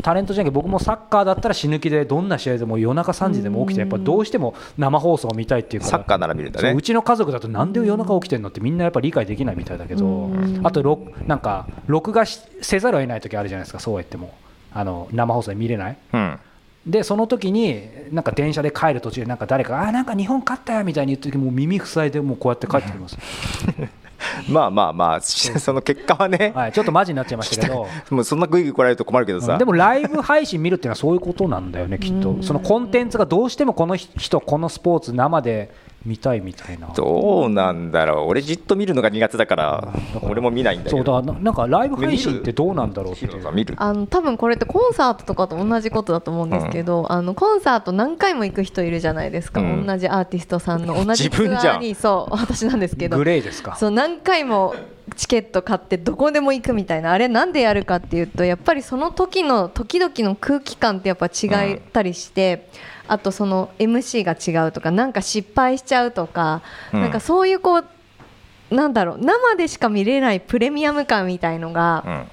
[0.02, 6.70] タレントじゃなくて僕もサッカーだったら死ぬ気でどんな試合でも夜中3時でも起きてやっぱどうしても生放送を見たいっていうからサッカーなら見るんだね。
[6.70, 10.30] そううちの家族だとなんで夜中起きてんのってみんなやっぱり理解できないみたいだけど
[10.62, 14.34] あとろなんか録画しせざるを得ない時あるじゃないですかそうは言っても。
[14.76, 15.96] あの生放送で見れない。
[16.12, 16.38] うん
[16.86, 23.16] でその時になんか電車で帰る途中でなんか誰かあーなんか日本勝ったよみたいに言ってる時もう耳塞いでもうこうやって帰ってきます、
[24.48, 27.86] まあまあまあその結果はね、はい、ちょっとマジになっちゃいましたけど。
[28.10, 32.36] もうそんなグイグイ来られると困るけどさ、うんでもライブ配信見るっていうのはそういうことなんだよねきっと。
[32.42, 35.70] そのコンテンツがどうしてもこの人このスポーツ生で
[36.04, 36.88] 見たいみたいな。
[36.88, 38.28] どうなんだろう。
[38.28, 40.96] 俺じっと見るのが苦手だから俺も見ないんだけど。
[40.98, 43.26] そうだななんかライブ配信ってどうなんだろうって
[43.76, 49.86] あの多分これってコンサートとかと同じことだと思うんですけど、あのコンサート何回も行く人いるじゃないですか、うん。
[49.86, 51.94] 同じアーティストさんの同じツアーに。
[51.94, 53.16] そう私なんですけど。
[53.16, 53.76] グレーですか？
[53.76, 54.74] そう何回も
[55.16, 57.12] チケット買ってどこでも行くみたいな。
[57.12, 62.68] あれなんでやるかっていうとやっぱりその時の時々の空気感ってやっぱ違ったりして、
[63.08, 66.62] あとその MC が違うとかなんか失敗しちゃうとか、
[66.92, 67.00] うん。
[67.02, 67.84] なんかそういうこう
[68.74, 72.30] なんだろう生でしか見れないプレミアム感みたいのうがん。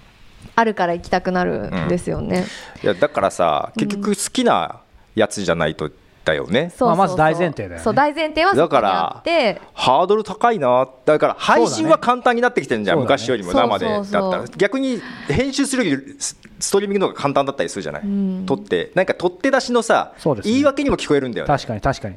[0.55, 2.45] あるから行きたくなるんですよね。
[2.83, 4.81] いやだからさ結局好きな
[5.15, 5.91] やつじゃないと
[6.23, 6.87] だよね、そうそうそう。
[6.89, 7.79] まあまず大前提だよね。
[7.83, 9.61] そう大前提はそこにあって。
[9.73, 10.87] ハードル高いな。
[11.05, 13.19] だから配信は簡単になってきてるじゃん、そうだね。
[13.19, 14.21] 昔よりも生でだったそう。
[14.21, 14.57] そうそうら。
[14.57, 18.03] 逆に編集するよりスストリーミングの方が簡単だったりするじゃない、
[18.45, 18.91] 撮って。
[18.93, 20.51] なんか取って出しのさ、そうですね。
[20.51, 21.47] 言い訳にも聞こえるんだよね。
[21.47, 22.15] 確かに確かに。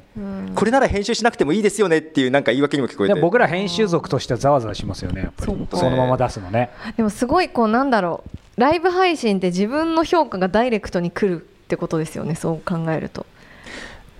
[0.54, 3.14] これなら編集しなくてもいいですよねっていうなんか言い訳にも聞こえて。
[3.14, 5.52] でも僕ら編集族としてはざわざわしますよねやっぱり。
[5.52, 5.80] そう。
[5.80, 6.70] そのまま出すのね。
[6.96, 8.38] でもすごいこうなんだろう。
[8.56, 13.26] ライブ配信って自分の評価がダイレクトに来るってことですよねそう考えると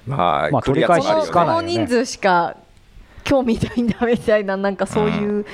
[0.07, 1.79] まあ、まあ取り返しつかないよね。
[1.79, 2.57] の人数しか
[3.25, 5.47] 興味ないんだみたいななんかそういう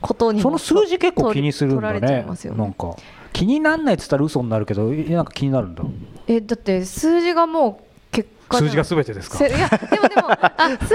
[0.00, 2.20] ことにもその数字結構気にするんだね。
[2.20, 2.94] いますよなんか
[3.32, 5.82] 気になんないって言ったら嘘になるけどえなんか気になるんだ。
[6.26, 9.38] えだって数字がもう結果数字が全てですか？
[9.38, 10.88] せいやでもでもあ数字が全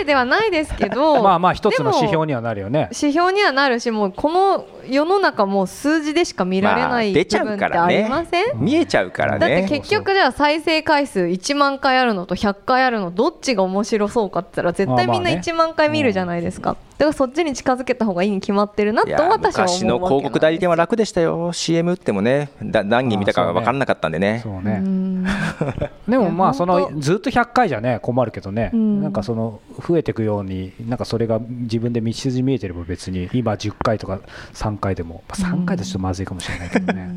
[0.00, 2.88] てではないですけど まあまあ一つの指標ににはなるよね。
[2.92, 15.42] 指標にはなるしもうこの世の中もう数字でしか見られまあない出ちゃ部分ってうからありまねせん、見えちゃうからだってね結局じゃあ再生回数1万回あるのと100回あるのどっちが面白そうかって言ったら絶対みんなまあまあね。
[15.44, 21.52] 1万回見るじゃないですか、だからそっちに近づけた方がいいに決まってるなと私は思うわけ昔の広告代理店は楽でしたよ。
[21.52, 24.40] CM 打ってもねだ何人見たかが分かんなかったんでね。
[24.42, 24.80] そうね。
[24.84, 25.24] うん。
[26.08, 28.70] でもまあそのずっと100回じゃね困るけどね。
[28.72, 29.02] うん。
[29.02, 34.20] なんかその増えていくようになんかそれが自分で道筋見えてれば別に今10回とか
[34.52, 35.22] 3回でも。
[35.28, 37.10] まあ3回だとちょっとまずいかもしれないけどね。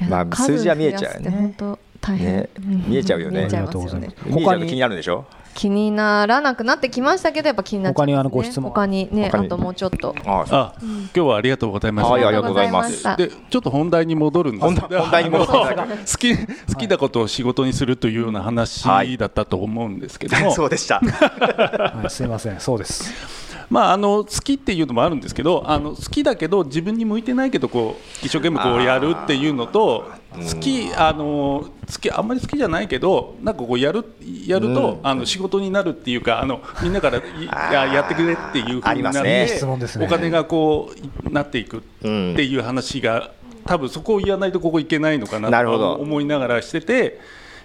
[0.00, 1.30] いやまあ数字は見えちゃうよね。
[1.30, 2.48] 本当大変、ね。
[2.58, 2.84] うん。
[2.88, 3.40] 見えちゃうよね。
[3.40, 3.88] 見えちゃいますよね。
[3.88, 5.24] ありがとうございます見えちゃうと気になるでしょ？
[5.54, 8.70] 気にならなくなってきましたけどやっぱ気になっちゃいます、ね、他にあのご質問。
[8.70, 9.46] 他にね他に。
[9.46, 10.14] あともうちょっと。
[10.24, 12.10] ああ、今日はありがとうございます。
[12.10, 13.02] はいありがとうございます。
[13.16, 21.00] で、ちょっと本題に戻るんですけど、本題に戻っていただあの好き好きなことを仕事にするというような話はいだったと思うんですけども、そうでした。
[21.04, 22.58] はいすいません。
[22.58, 23.12] そうです
[23.70, 34.04] まああの好きっていうのもあるんですけど、あの好きだけど自分に向いてないけどこう一生懸命こうやるっていうのと、好きあの好きあんまり好きじゃないけど、なんかこうやる
[34.46, 37.22] やると、あの仕事になるっていうか、あのみんなからい
[37.72, 39.44] ややってくれっていうありますね。
[39.44, 40.06] って質問ですね。
[40.06, 40.90] お金がこ
[41.24, 43.32] うなっていくっていう話が、
[43.64, 47.20] 多分そこを言わないとここいけないのかなと思いながらしてて、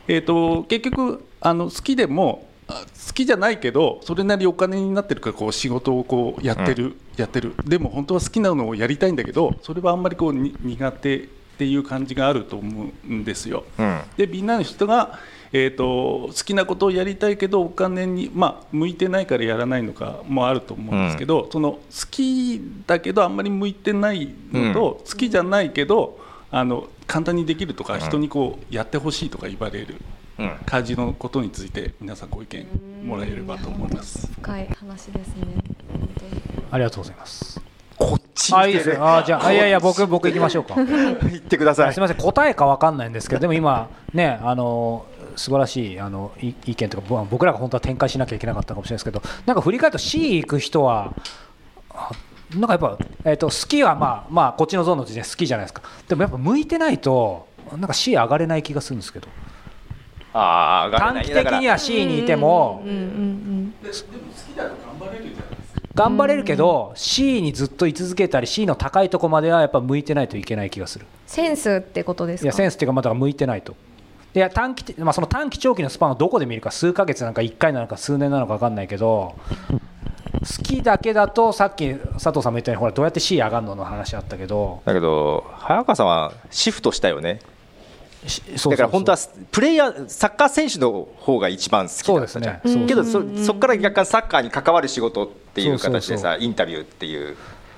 [0.07, 7.55] えー、と結局あの好きでもあ好きじゃないけどそれなりお金になってるからこう仕事をこうやってる、やってる。
[7.65, 11.27] でも本当は好きなのをやりたいんだけどそれはあんまりこうに苦手っ
[11.57, 13.63] ていう感じがあると思うんですよ。
[13.79, 14.01] うん。
[14.17, 15.19] でみんなの人が、
[15.53, 21.79] えー、と好きなことをやりたいけどお金に、まあ、向いてないからやらないのかもあると思うんですけど、その好
[22.11, 26.19] きだけどあんまり向いてないのと、好きじゃないけど
[26.51, 29.95] あの簡単にできるとか、人にこうやってほしいとか言われる
[30.39, 30.51] うん。
[30.65, 32.67] 感じのことについて皆さんご意見
[33.05, 34.27] もらえればと思います。
[34.33, 35.45] 深い話ですね。
[36.71, 37.61] ありがとうございます。
[37.97, 40.75] こっちあいいですよあじゃああいやいや僕僕行きましょうか。
[40.85, 41.93] 言ってください。
[41.93, 51.13] すみません答えかわかんないんですけどでも今ねあの素晴らしいあのい意見とかぼ僕らが本当は展開しなきゃいけなかったかもしれないですけどなんか振り返ると C 行く人は
[51.89, 52.11] あ
[52.55, 55.81] なんかやっぱ、えー、と好きはまあまあこっちのゾーンの時点好きじゃないですか。
[56.07, 59.27] でもやっぱ向いてないとなんか C 上がれない気がするんですけど
[60.37, 62.83] あ短期的には C にいても。
[65.95, 71.07] 頑張れるけど C にずっと居続けたり C の高いとこまではやっぱ向いてないといけない気がする。
[71.25, 72.45] センスってことですか？
[72.45, 73.75] いやセンスっていうかまあだ向いてないと。
[74.35, 79.33] いや短期的まあ、その短期長期のスパンをどこで見るか数ヶ月なのか1回なのか数年なのか分かんないけど
[79.69, 84.83] 好きだけだとさっき佐藤さんも言ったようにほらどうやって C 上がるのの話あったけど。
[84.85, 87.39] だけど早川さんはシフトしたよね
[88.69, 89.17] だから本当は
[89.51, 92.87] プレイヤーサッカー選手の方が一番好きだったじゃん、ね。
[92.87, 97.37] けどそそこから若干サッカーに関わる仕事っていう形でさインタビューっていう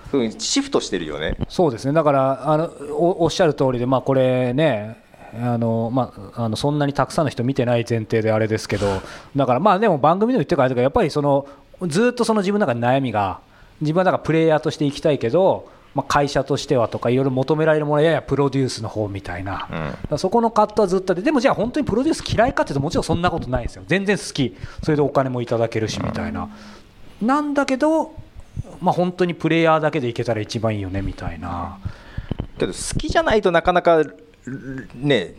[0.10, 1.36] ふうにシフトしてるよね。
[1.50, 1.94] そうですね。
[1.94, 9.02] だからあのおおっしゃる通りでまあこれねあのまあ、あのそんなにたくさんの人見てない前提であれですけど
[9.36, 11.48] だからまあでも番組でも言ってるからやっぱりその
[11.88, 13.40] ずっとその自分の中で悩みが
[13.80, 23.84] 自分はだからプレイヤーとして生きたいけどまあ、会社としてはとかいろいろ求められるものややプロデュースの方みたいな、うん、そこの葛藤はずっとででもじゃあ本当にプロデュース嫌いかっていうともちろんそんなことないですよ。
[23.88, 24.56] 全然好き。
[24.84, 26.50] それでお金もいただけるしみたいな、
[27.22, 28.14] うん、なんだけど、
[28.82, 31.80] まあ、本当にプレイヤーだけでいけたら一番いいよねみたいな。
[32.58, 34.04] けど好きじゃないとなかなか
[34.96, 35.34] ね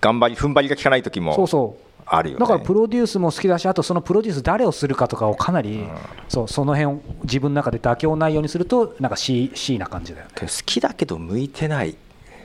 [0.00, 1.34] 頑張り踏ん張りが効かない時も。
[1.34, 5.90] そうそうあるよ、ね、だからプロデュースも好きだしあとそのプロデュース誰をするかとかをかなり、うん、
[6.28, 11.96] そうその辺を自分の中で妥協ないようにするとなんか C, C な感じだよ、ね、好きだけど向いてない。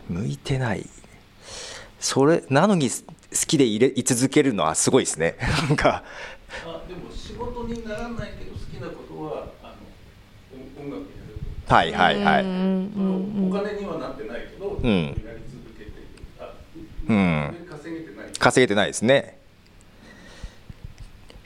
[0.10, 0.86] 向いてない。
[2.00, 2.96] それなのに好
[3.48, 5.36] きでいれい続けるのはすごいですね。
[5.68, 6.04] なんか。
[6.66, 9.76] あでも仕事にならないけど好きなことはあ
[10.52, 11.36] の音楽やる
[11.68, 12.44] はいはいはい。
[12.44, 12.46] お
[13.54, 15.16] 金にはなってないけど、うん、やり
[15.52, 15.92] 続けて
[17.08, 18.32] うん、稼げてない。
[18.40, 19.39] 稼げてないですね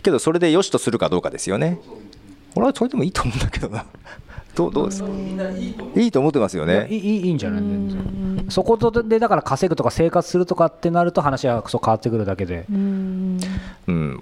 [0.04, 1.80] けどそれでよしとするかどうかですよね。
[2.56, 3.86] 俺はそれでもいいと思うんだけどな。
[4.54, 5.10] どうどうですか？
[6.00, 6.88] いいと思ってますよね。
[6.92, 7.64] いいいいんじゃない
[8.50, 12.66] そこでだから稼ぐとか生活するとかってなると話はそう変わってくるだけで。
[12.70, 13.40] うん。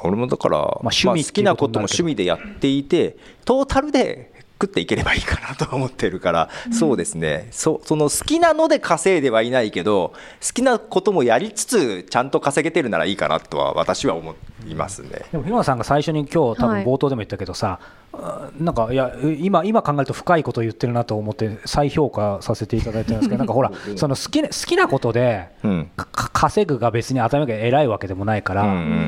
[0.04, 4.31] 俺もだから、まあ、趣味好きなことも趣味でやっていてトータルで
[4.62, 7.47] 食っていければいいかなと思ってるから、そうですね。
[7.52, 10.13] そその好きなので稼いではいないけど
[10.45, 14.36] 好きなこともやりつつちゃんと稼げてるならいいかなとは私は思
[14.67, 15.26] いますね。
[15.32, 17.80] でも日村さんが最初に今日多分冒頭でも言ったけどさ、
[18.12, 28.63] はい、なんかいや今今考えると深いことを言ってるなと思って再評価させていただいてるんですけど なんかほらその好き好きなことで、うん、稼ぐが別に頭が偉いわけでもないから、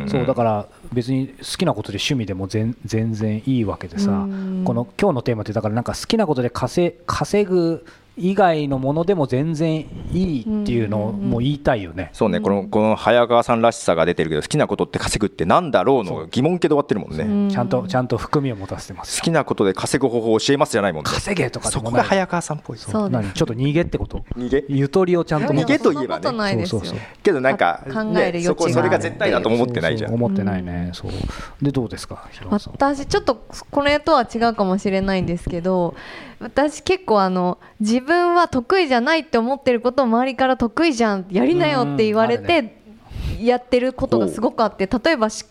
[0.08, 4.28] そうだから別に好きなことで趣味でも全然いいわけでさ、
[4.64, 6.96] この今日のテーマってだからなんか好きなことで稼
[7.46, 17.52] ぐ以外のものでも全然いいっていうのをもう言いたいよね、そうねこのこの早川さんらしさが出てるけど好きなことって稼ぐってなんだろうの疑問系で終わってるもんね。
[17.52, 19.20] ちゃんとちゃんと含みを持たせてます。
[19.20, 21.10] 好きなことで稼ぐ方法を教えますじゃないもんね。
[21.12, 22.78] 稼げとかそこが早川さんっぽい。
[22.78, 23.32] そう何？
[23.32, 24.24] ちょっと逃げってこと。
[24.38, 24.66] 逃げ？
[24.70, 26.66] ゆとりをちゃんと逃げといえばね。
[26.68, 27.00] そうそうそう。
[27.24, 30.14] けどなんか、ね、そこそれが絶対だと思ってないじゃん。
[30.14, 30.92] 思ってないね。
[30.94, 31.12] そう。
[31.62, 32.30] でどうですか
[32.78, 35.96] 私ちょっとこれとは違うかもしれないんですけど
[36.44, 42.78] 私結構あの自分は得意じゃないって思ってることを周りから得意じゃんやりなよって言われて
[43.40, 45.46] やってることがすごくあって例えば歯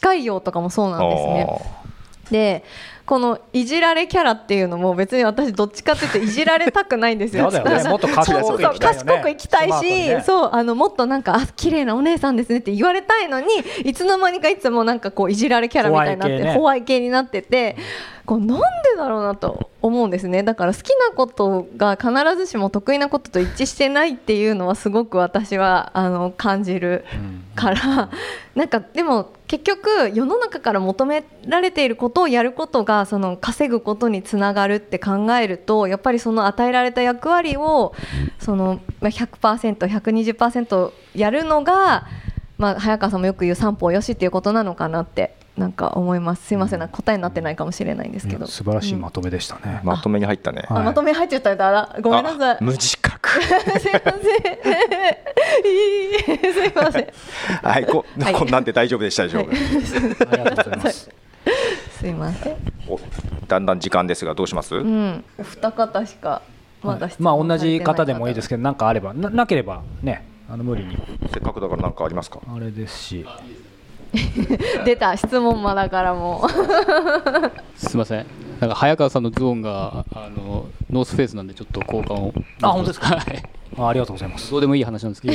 [0.00, 1.46] 科医養とかもそうなんですね。
[2.30, 2.64] で
[3.04, 7.50] このいじられキャラっていうのも別に私どっちかっていうといじられたくないんですよ。
[7.50, 13.46] ね、もっと賢く行きたい、ね、賢く行きたいし、ね、そうあのもっとなんかあ綺麗なお姉さんですねって言われたいのに
[13.84, 17.76] いつの間にかいつもなんかこういじられキャラみたいになってホワイ系になってて。
[18.24, 18.62] こうなんで
[18.96, 20.42] だろうなと思うんですね。
[20.42, 27.04] だから好きなことが必ずしも得意なことと一致してないっていうのはすごく私はあの感じる
[27.56, 28.10] から、
[28.54, 37.92] なんかでも結局世の中から求められていることをやることがその稼ぐことにつながるって考えるとやっぱりその与えられた役割を
[38.38, 42.06] その 100%120% やるのが、
[42.56, 46.46] まあ、早川さんもよく言う三方よしっていうことなのかなってなんか思います。
[46.46, 52.58] すいません答えになってないかもしれないんですけど、素晴らしいまとめでしたね、まとめに入ったね、まとめ入っちゃったらごめんなさい。
[52.60, 53.28] 無自覚。
[53.42, 54.32] すいません。
[56.52, 57.08] すいません
[57.62, 57.86] はい。
[57.86, 59.52] こ,、こんなんで大丈夫でしたでしょうか
[60.32, 61.10] ありがとうございます。
[61.98, 62.56] すいません。
[63.48, 66.40] だんだん時間ですがどうします、うん、お二方しか
[66.82, 70.96] まだまあ同じ方でもいいですけど何かあればななければねあの無理に。
[71.32, 72.40] せっかくだから何かありますか？
[72.46, 73.26] あれですし
[74.84, 76.48] 出た質問間だからもう。
[77.78, 78.26] すみません。
[78.60, 82.32] なんか早川さんのズボンがあのノースフェイスなんでちょっと交換を。
[82.62, 83.16] あ本当ですか？
[83.16, 83.42] はい。
[83.78, 84.50] あありがとうございます。
[84.50, 85.34] どうでもいい話なんですけど。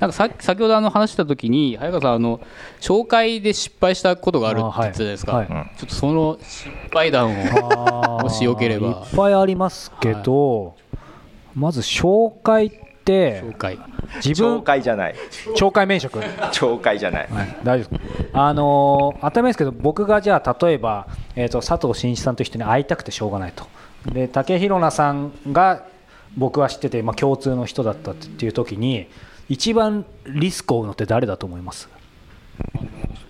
[0.00, 2.40] なんかさ先ほどあの話した時に早川さんあの
[2.80, 5.48] 紹介で失敗したことがあるって言ってたじゃないですか、はい。
[5.48, 8.88] はい、ちょっとその失敗談をもしよければ。
[8.88, 10.74] いっぱいありますけど、はい、
[11.54, 12.70] まず紹介っ
[13.06, 13.78] て紹介。
[14.24, 15.14] 自分懲戒じゃない。
[15.56, 16.18] 懲戒免職。
[16.18, 18.00] 懲戒じゃない、はい、大丈夫。
[18.32, 23.64] あのー、当たり前ですけど僕がじゃあ例えば、えーと、佐藤真一さんという人に会いたくてしょうがないと。
[24.12, 25.84] で竹広奈さんが
[26.36, 29.08] 僕は知ってて、まあ、共通の人だったっていう時に
[29.48, 31.88] 一番リスクを負うのって誰だと思います？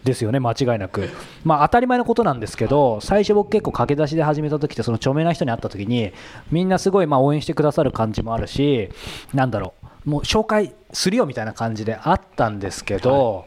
[0.04, 1.08] ですよね間違いなく、
[1.44, 6.12] まあ、当たり前のことなんですけど最初僕結構駆け出しで始めた時ってその著名な人に会った時に
[6.50, 8.88] みんなすごいま応援してくださる感じもあるし
[9.34, 13.46] なんだろうもう紹介するよみたいな感じであったんですけど、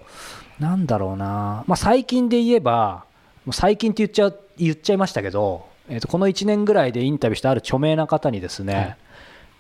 [0.60, 3.06] なんだろうな、まあ、最近で言えば
[3.52, 8.98] 最近って言っちゃう言っちゃいましたけど、えー、とこの1年ぐらいでインタビューしたある著名な方にですね、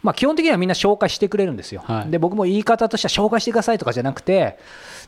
[0.01, 2.11] まあ、基本的にはみんな紹介してくれるんですよ、はい。
[2.11, 4.57] で僕も言い方としては紹介してくださいとかじゃなくて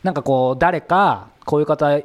[0.03, 1.99] なんかこう誰かこういう方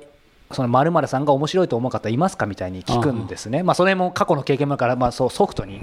[0.53, 5.83] その〇〇さんが面白いと思う方いますかみたいに聞くんですね、まあ、それも過去の経験もあるから、まあ、そうソフトに。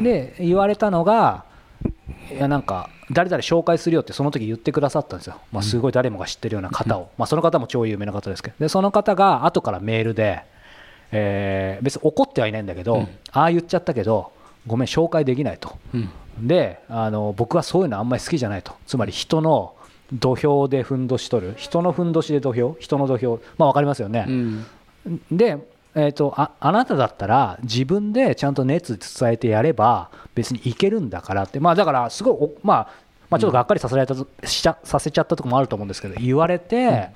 [0.00, 1.44] で言われたのが
[2.30, 8.56] いやなんか誰々紹介するよってその時言ってくださったんですよ、まあ、すごい誰もが知ってるような方を、まあ、その方も超有名な方ですけど。
[8.60, 10.42] でその方が後からメールで、
[11.10, 14.32] えー別に怒ってはいないんだけど、ああ言っちゃったけど
[14.66, 15.78] ごめん紹介できないと、
[16.42, 18.72] であの僕はそういうのあんまり好きじゃないと。
[18.86, 19.74] つまり人の
[20.12, 21.54] 土俵でふんどし取る。
[21.56, 22.76] 人のふんどしで土俵。
[22.80, 23.40] 人の土俵。
[23.58, 24.66] まあ分かりますよね、うん。
[25.30, 25.58] で、
[25.94, 32.88] えー、とああなただったら自分でちゃんと熱伝えてやれば別にいけるんだからって、まあ、だからすごいお、まあ、
[33.30, 37.10] まあちょっとがっかりさせられたと、しちゃさせちゃったところもあると思うんですけど言われて、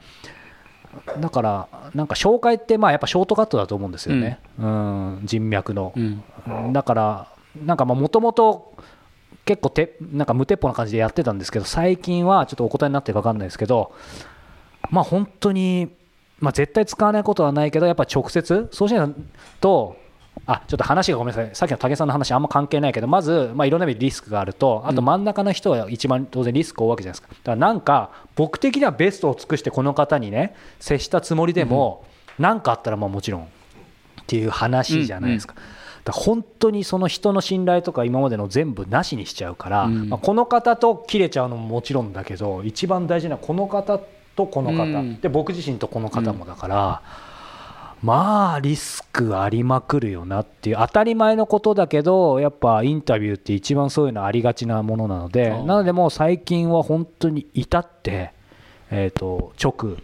[1.18, 5.20] だからなんか紹介ってまあやっぱショートカットだと思うんですよね、うん。
[5.24, 5.92] 人脈の。
[5.96, 6.72] うん。
[6.72, 7.28] だから
[7.64, 8.74] なんかもともと
[9.44, 13.92] 結構てなんか無鉄砲な感じでやってたんですけど最近はちょっとお答えになってるか分かんないですけど
[14.90, 15.90] まあ本当に、
[16.38, 19.14] まあ、絶対使わないことはないけどやっぱ直接そうしない
[19.60, 19.96] と
[20.46, 21.54] あちょっと話がごめんなさい。
[21.54, 27.28] さっきの武さんの話あんま関係ないけどまず、まあ、いろんな意味でリスクがあるとあと真ん中の人は一番当然リスクを負うわけじゃないですか。
[27.28, 32.06] だからなんか僕的にはベストを尽くしてこの方にね接したつもりでも
[32.38, 33.46] 何、かあったらまあもちろんっ
[34.26, 35.54] ていう話じゃないですか。
[35.54, 35.66] だか
[36.10, 40.08] ら本当にその人の信頼とか今までの全部なしにしちゃうから、うん。
[40.08, 44.00] まあ、この方と切れちゃうのももちろんだけど一番大事なこの方
[44.34, 45.20] とこの方、うん。
[45.20, 47.02] で僕自身とこの方もだから、
[48.02, 58.32] まあリスクありまくるよなっていう当たり前のことだけどやっぱインタビューって一番そういうのありがちなものなのでなのでもう最近は本当に至って、
[58.90, 59.98] えー、と直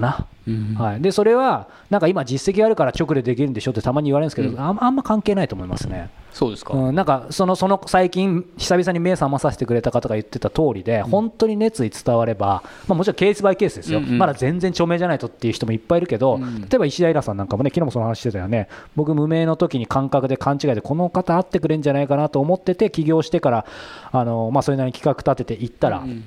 [0.00, 0.26] かな。
[0.48, 6.10] うんはい、でそれはなんか今実績あるから直でできるんでしょってたまに言われるんですけど、あんあんま関係ないと思いますね。
[6.32, 14.18] そうですか、うん、なんかそのその最近久々に目覚まさせてくれた方が言ってた通りで、本当に熱意伝われば、まあ、もちろんケースバイケースですよ、うんうん。
[14.18, 16.62] まだ全然著名じゃないとっていう人もいっぱいいるけど、うん。
[16.62, 18.68] 例えば石田イラさんなんかもね昨日もその話してたよね。
[18.96, 23.66] 僕無名の時に感覚で勘違いでこの方会ってくれんじゃないかなと思ってて起業してから
[24.10, 26.24] あの、まあ、それなりに企画立てて行ったら、うん。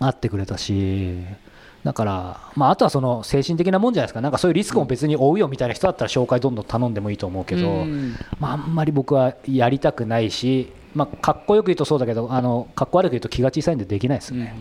[0.00, 1.22] 会ってくれたし
[1.84, 4.20] だから、まあ、あとはその精神的なもんじゃないですか。
[4.22, 8.16] なんかそういうリスクも別に負うよみたいな人だったら紹介どんどん頼んでもいいと思うけど、うん。
[8.40, 14.54] まあ、あんまり僕はやりたくないし、まあ、かっこよく言うとそうだけどあのかっこ悪く言うと気が小さいんでできないですうんね、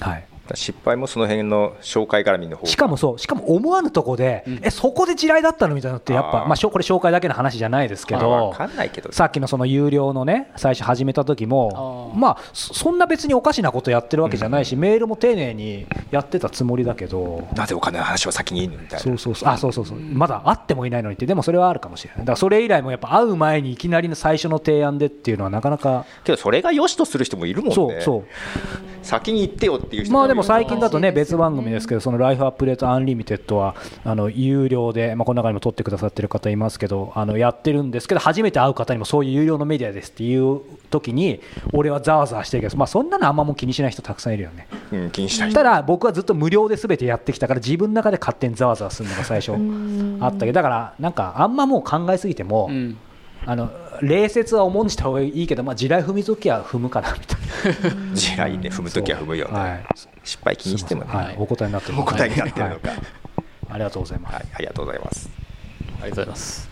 [0.00, 0.24] はい、
[0.54, 9.12] 失敗もその辺の紹介絡みの方しかもそうしかも思わぬとこで、えそこで地雷だったのみたいなのってやっぱまあ、これ紹介だけの話じゃないですけど、まあわかんないけど。
[9.12, 17.48] さっきのその有料のね最初始めた時もまあそそんな別におかしなことやってるわけじゃないし、メールも丁寧にやってたつもりだけど。
[17.54, 19.48] なぜお金の話は先にいいのみたいなそうそうそう。
[19.48, 19.98] あそうそうそう。
[19.98, 22.18] まだ会ってもいないのにってでもそれはあるかもしれない。
[22.20, 26.04] だからそれ以来もやっぱ会う前にいきなりの最初の提案でっていうのはなかなか。
[26.24, 27.74] けどそれが良しとする人もいるもんね。
[27.74, 28.24] そうそう。
[29.02, 33.74] 先に言ってよっていう人まあでも最近近だとね別番組ですけどそのライフアップデートアンリミテッドは
[34.04, 40.60] あの有料でまあこの中にも撮ってくださってる方いますけどあのやってるんですけど初めて会う方にもそういう有料のメディアですっていう
[40.90, 41.40] 時に
[41.72, 44.66] 俺はざわざわしてるけどまあそんなのあんまもう気にしない人たくさんいるよね。
[44.92, 49.52] うん、気にした人ただ僕はずっと無料で全てやってきたから自分の中で勝手にざわざわするのが最初
[50.20, 52.96] あったけどだからなんかあんまもう考えすぎても、うん
[53.44, 53.70] あの
[54.00, 57.40] 礼節は重んじた方がいいけど、まあ、地雷踏みときは踏むかなみたい
[58.10, 58.14] な。
[58.14, 59.84] 地雷ね踏むときは踏むよね、はい。
[60.24, 62.98] 失敗気にしてもね、はい、お答えになってるお答えになってるのか、はい。
[63.70, 64.34] ありがとうございます。
[64.34, 65.30] はい、ありがとうございます。
[65.30, 66.70] ありがとうございます。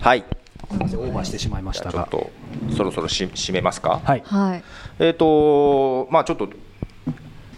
[0.00, 0.24] はい。
[0.68, 1.92] オーバーしてしまいましたが。
[1.92, 2.30] ちょっと
[2.76, 4.00] そろそろし締めますか。
[4.04, 4.22] はい。
[4.24, 4.62] はい。
[4.98, 6.48] えっ、とまあちょっと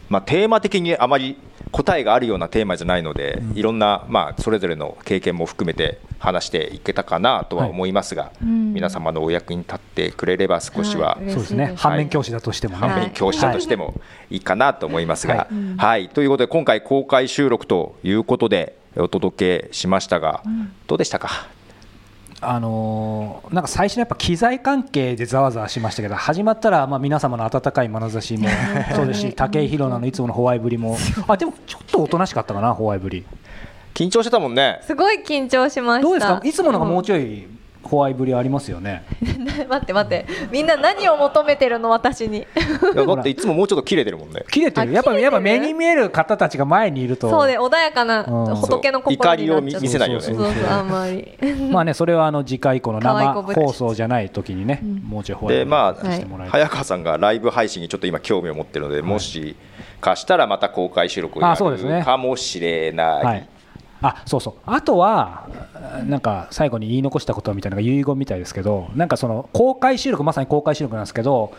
[0.08, 1.38] まあテーマ的にあまり
[1.70, 8.72] 答えがあるようなテーマじゃないので、いろんなまあそれぞれの経験も含めて話していけたかなとは思いますが、ん。
[8.72, 11.74] 皆様のお役に立ってくれれば少しは、はいそうですね。
[11.76, 12.80] 反面教師だとしてもね。
[12.80, 12.90] はい。
[12.90, 14.00] 反面教師者としても
[14.30, 20.42] いいかなと思いますが、ははい、ということで今回公開収録ということでお届けしましたが、
[20.86, 21.57] どうでしたか？
[22.40, 28.48] あのーなんか最初のやっぱ機材関係でざわざわしましたけど始まったらまあ皆様の温かい眼差しも
[28.94, 30.96] そうですし武井宏奈のいつものホワイぶりも。
[31.26, 33.24] あでもちょっとおとなしかったかなホワイぶり
[33.94, 34.78] 緊張してたもんね。
[34.86, 36.02] すごい緊張しました。
[36.02, 36.40] どうですか？
[36.44, 37.46] いつものがもうちょい
[37.82, 39.04] 怖いぶりありますよね。
[39.68, 40.26] 待って待って。
[40.50, 42.38] みんな何を求めてるの私に。
[42.38, 42.44] い
[42.94, 44.44] やだっていつももうちょっと切れてるもんね。
[44.50, 44.92] 切れてる。
[44.92, 47.30] やっぱやっぱ目に見える方たちが前にいると。
[47.30, 48.56] そうで穏やかなうん。
[48.56, 51.38] 仏の心怒りをになっちゃって見せないよねそうそうそうあんまり。
[51.70, 59.56] まあねそれはあの次回以降の生放送じゃない時にね、もうちょいホワイトでましてもらいあたい早川さんがライブ配信にちょっと今興味を持ってるので、もし
[60.00, 60.48] かしたら。
[60.48, 63.48] また公開収録をやあそうですねるかもしれない、はい、
[64.00, 64.54] あそうそう。
[64.66, 65.48] あとは
[66.06, 71.52] なんか最後に言い残したことみたいなのが遺言みたいですけどなんかその公開収録まさに公開収録なんですけど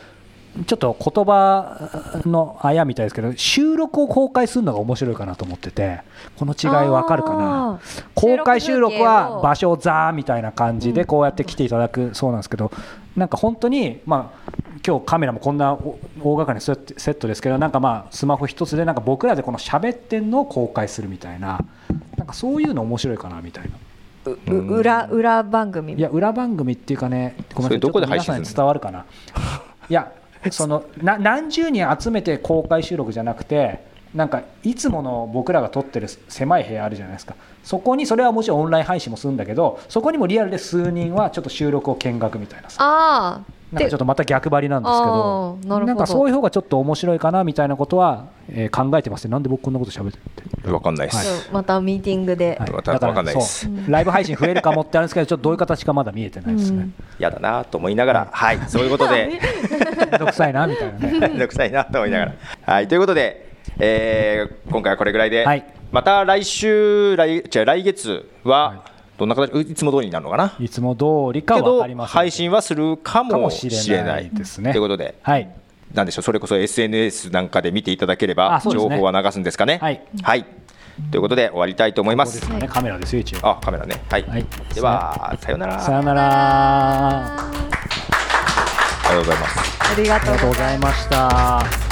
[0.66, 6.02] ちょっと言葉のあやみたいですけど収録を公開するのが面白いかなと思ってて
[6.38, 7.80] この違いわかるかな？
[8.16, 12.72] 公開収録は場所ザーみたいな感じでこうやって来ていただくそうなんですけど
[13.16, 14.52] なんか本当にまあ
[14.86, 16.72] 今日カメラもこんな大大掛かりなセ
[17.12, 21.60] ットですけどなんかまあスマホ一つでなんか僕らでこの喋ってんのを公開するみたいな
[22.30, 23.72] かそういうの面白いかなみたいな。
[24.26, 25.94] う裏裏番組？
[25.94, 29.06] いや裏番組っていうかねごめんなさいどこで皆さんに伝わるかな。
[29.90, 30.12] いや
[30.52, 37.36] そのな何十人集めて公開収録じゃなくてなんかいつもの僕らが撮ってる狭い部屋あるじゃないですか。
[37.64, 42.84] そこにそれはもちろんオンライン配信もするんだけどそこにもリアルで数人はちょっと収録を見学みたいなさ。
[42.84, 49.32] ああなんかちょっとまた逆張りなんですけどななんかそういう方がちょっと面白いかなみたいなことは、えー考えてますね。
[49.32, 50.18] なんで僕こんなこと喋って
[50.64, 52.72] るわかんないです、そうまたミーティングで、はい。
[52.72, 53.66] またわかんないです。
[53.66, 53.92] そう。
[53.92, 56.90] ライブ配信増えるかもってあるんですけど ちょっとどういう形かまだ見えてないですね、
[57.20, 59.30] やだなと思いながら、はい、そういうことで、
[60.00, 61.20] めんどくさいなみたいなね。
[61.20, 62.34] めんどくさいなと思いながら。
[62.66, 63.50] はい、ということで、
[63.80, 65.66] えー今回はこれぐらいで、はい。
[65.92, 68.84] また来週、来じゃあ来月は、
[69.20, 70.56] どんな形、いつも通りになるのかな？
[70.60, 71.04] いつも通
[71.34, 72.14] りかけどは分かりません。
[72.14, 74.72] 配信はするかかももししれないですね。
[74.72, 75.50] ということで、はい。
[75.94, 78.96] なんでしょう、それこそ SNS なんかで見ていただければあ、そうですね。
[78.96, 79.80] 情報は流すんですかね？
[79.82, 80.02] はい。
[81.12, 82.40] ということで、終わりたいと思います。
[82.40, 82.48] す。
[82.48, 84.02] かねカメラですよ一応あ、カメラね。
[84.10, 84.24] はい。
[84.24, 84.46] はい。
[84.74, 85.80] では、さようなら。
[85.80, 87.36] さよなら。
[87.38, 87.52] あ
[89.12, 89.80] りがとうございます。
[89.80, 91.89] ありがとうございました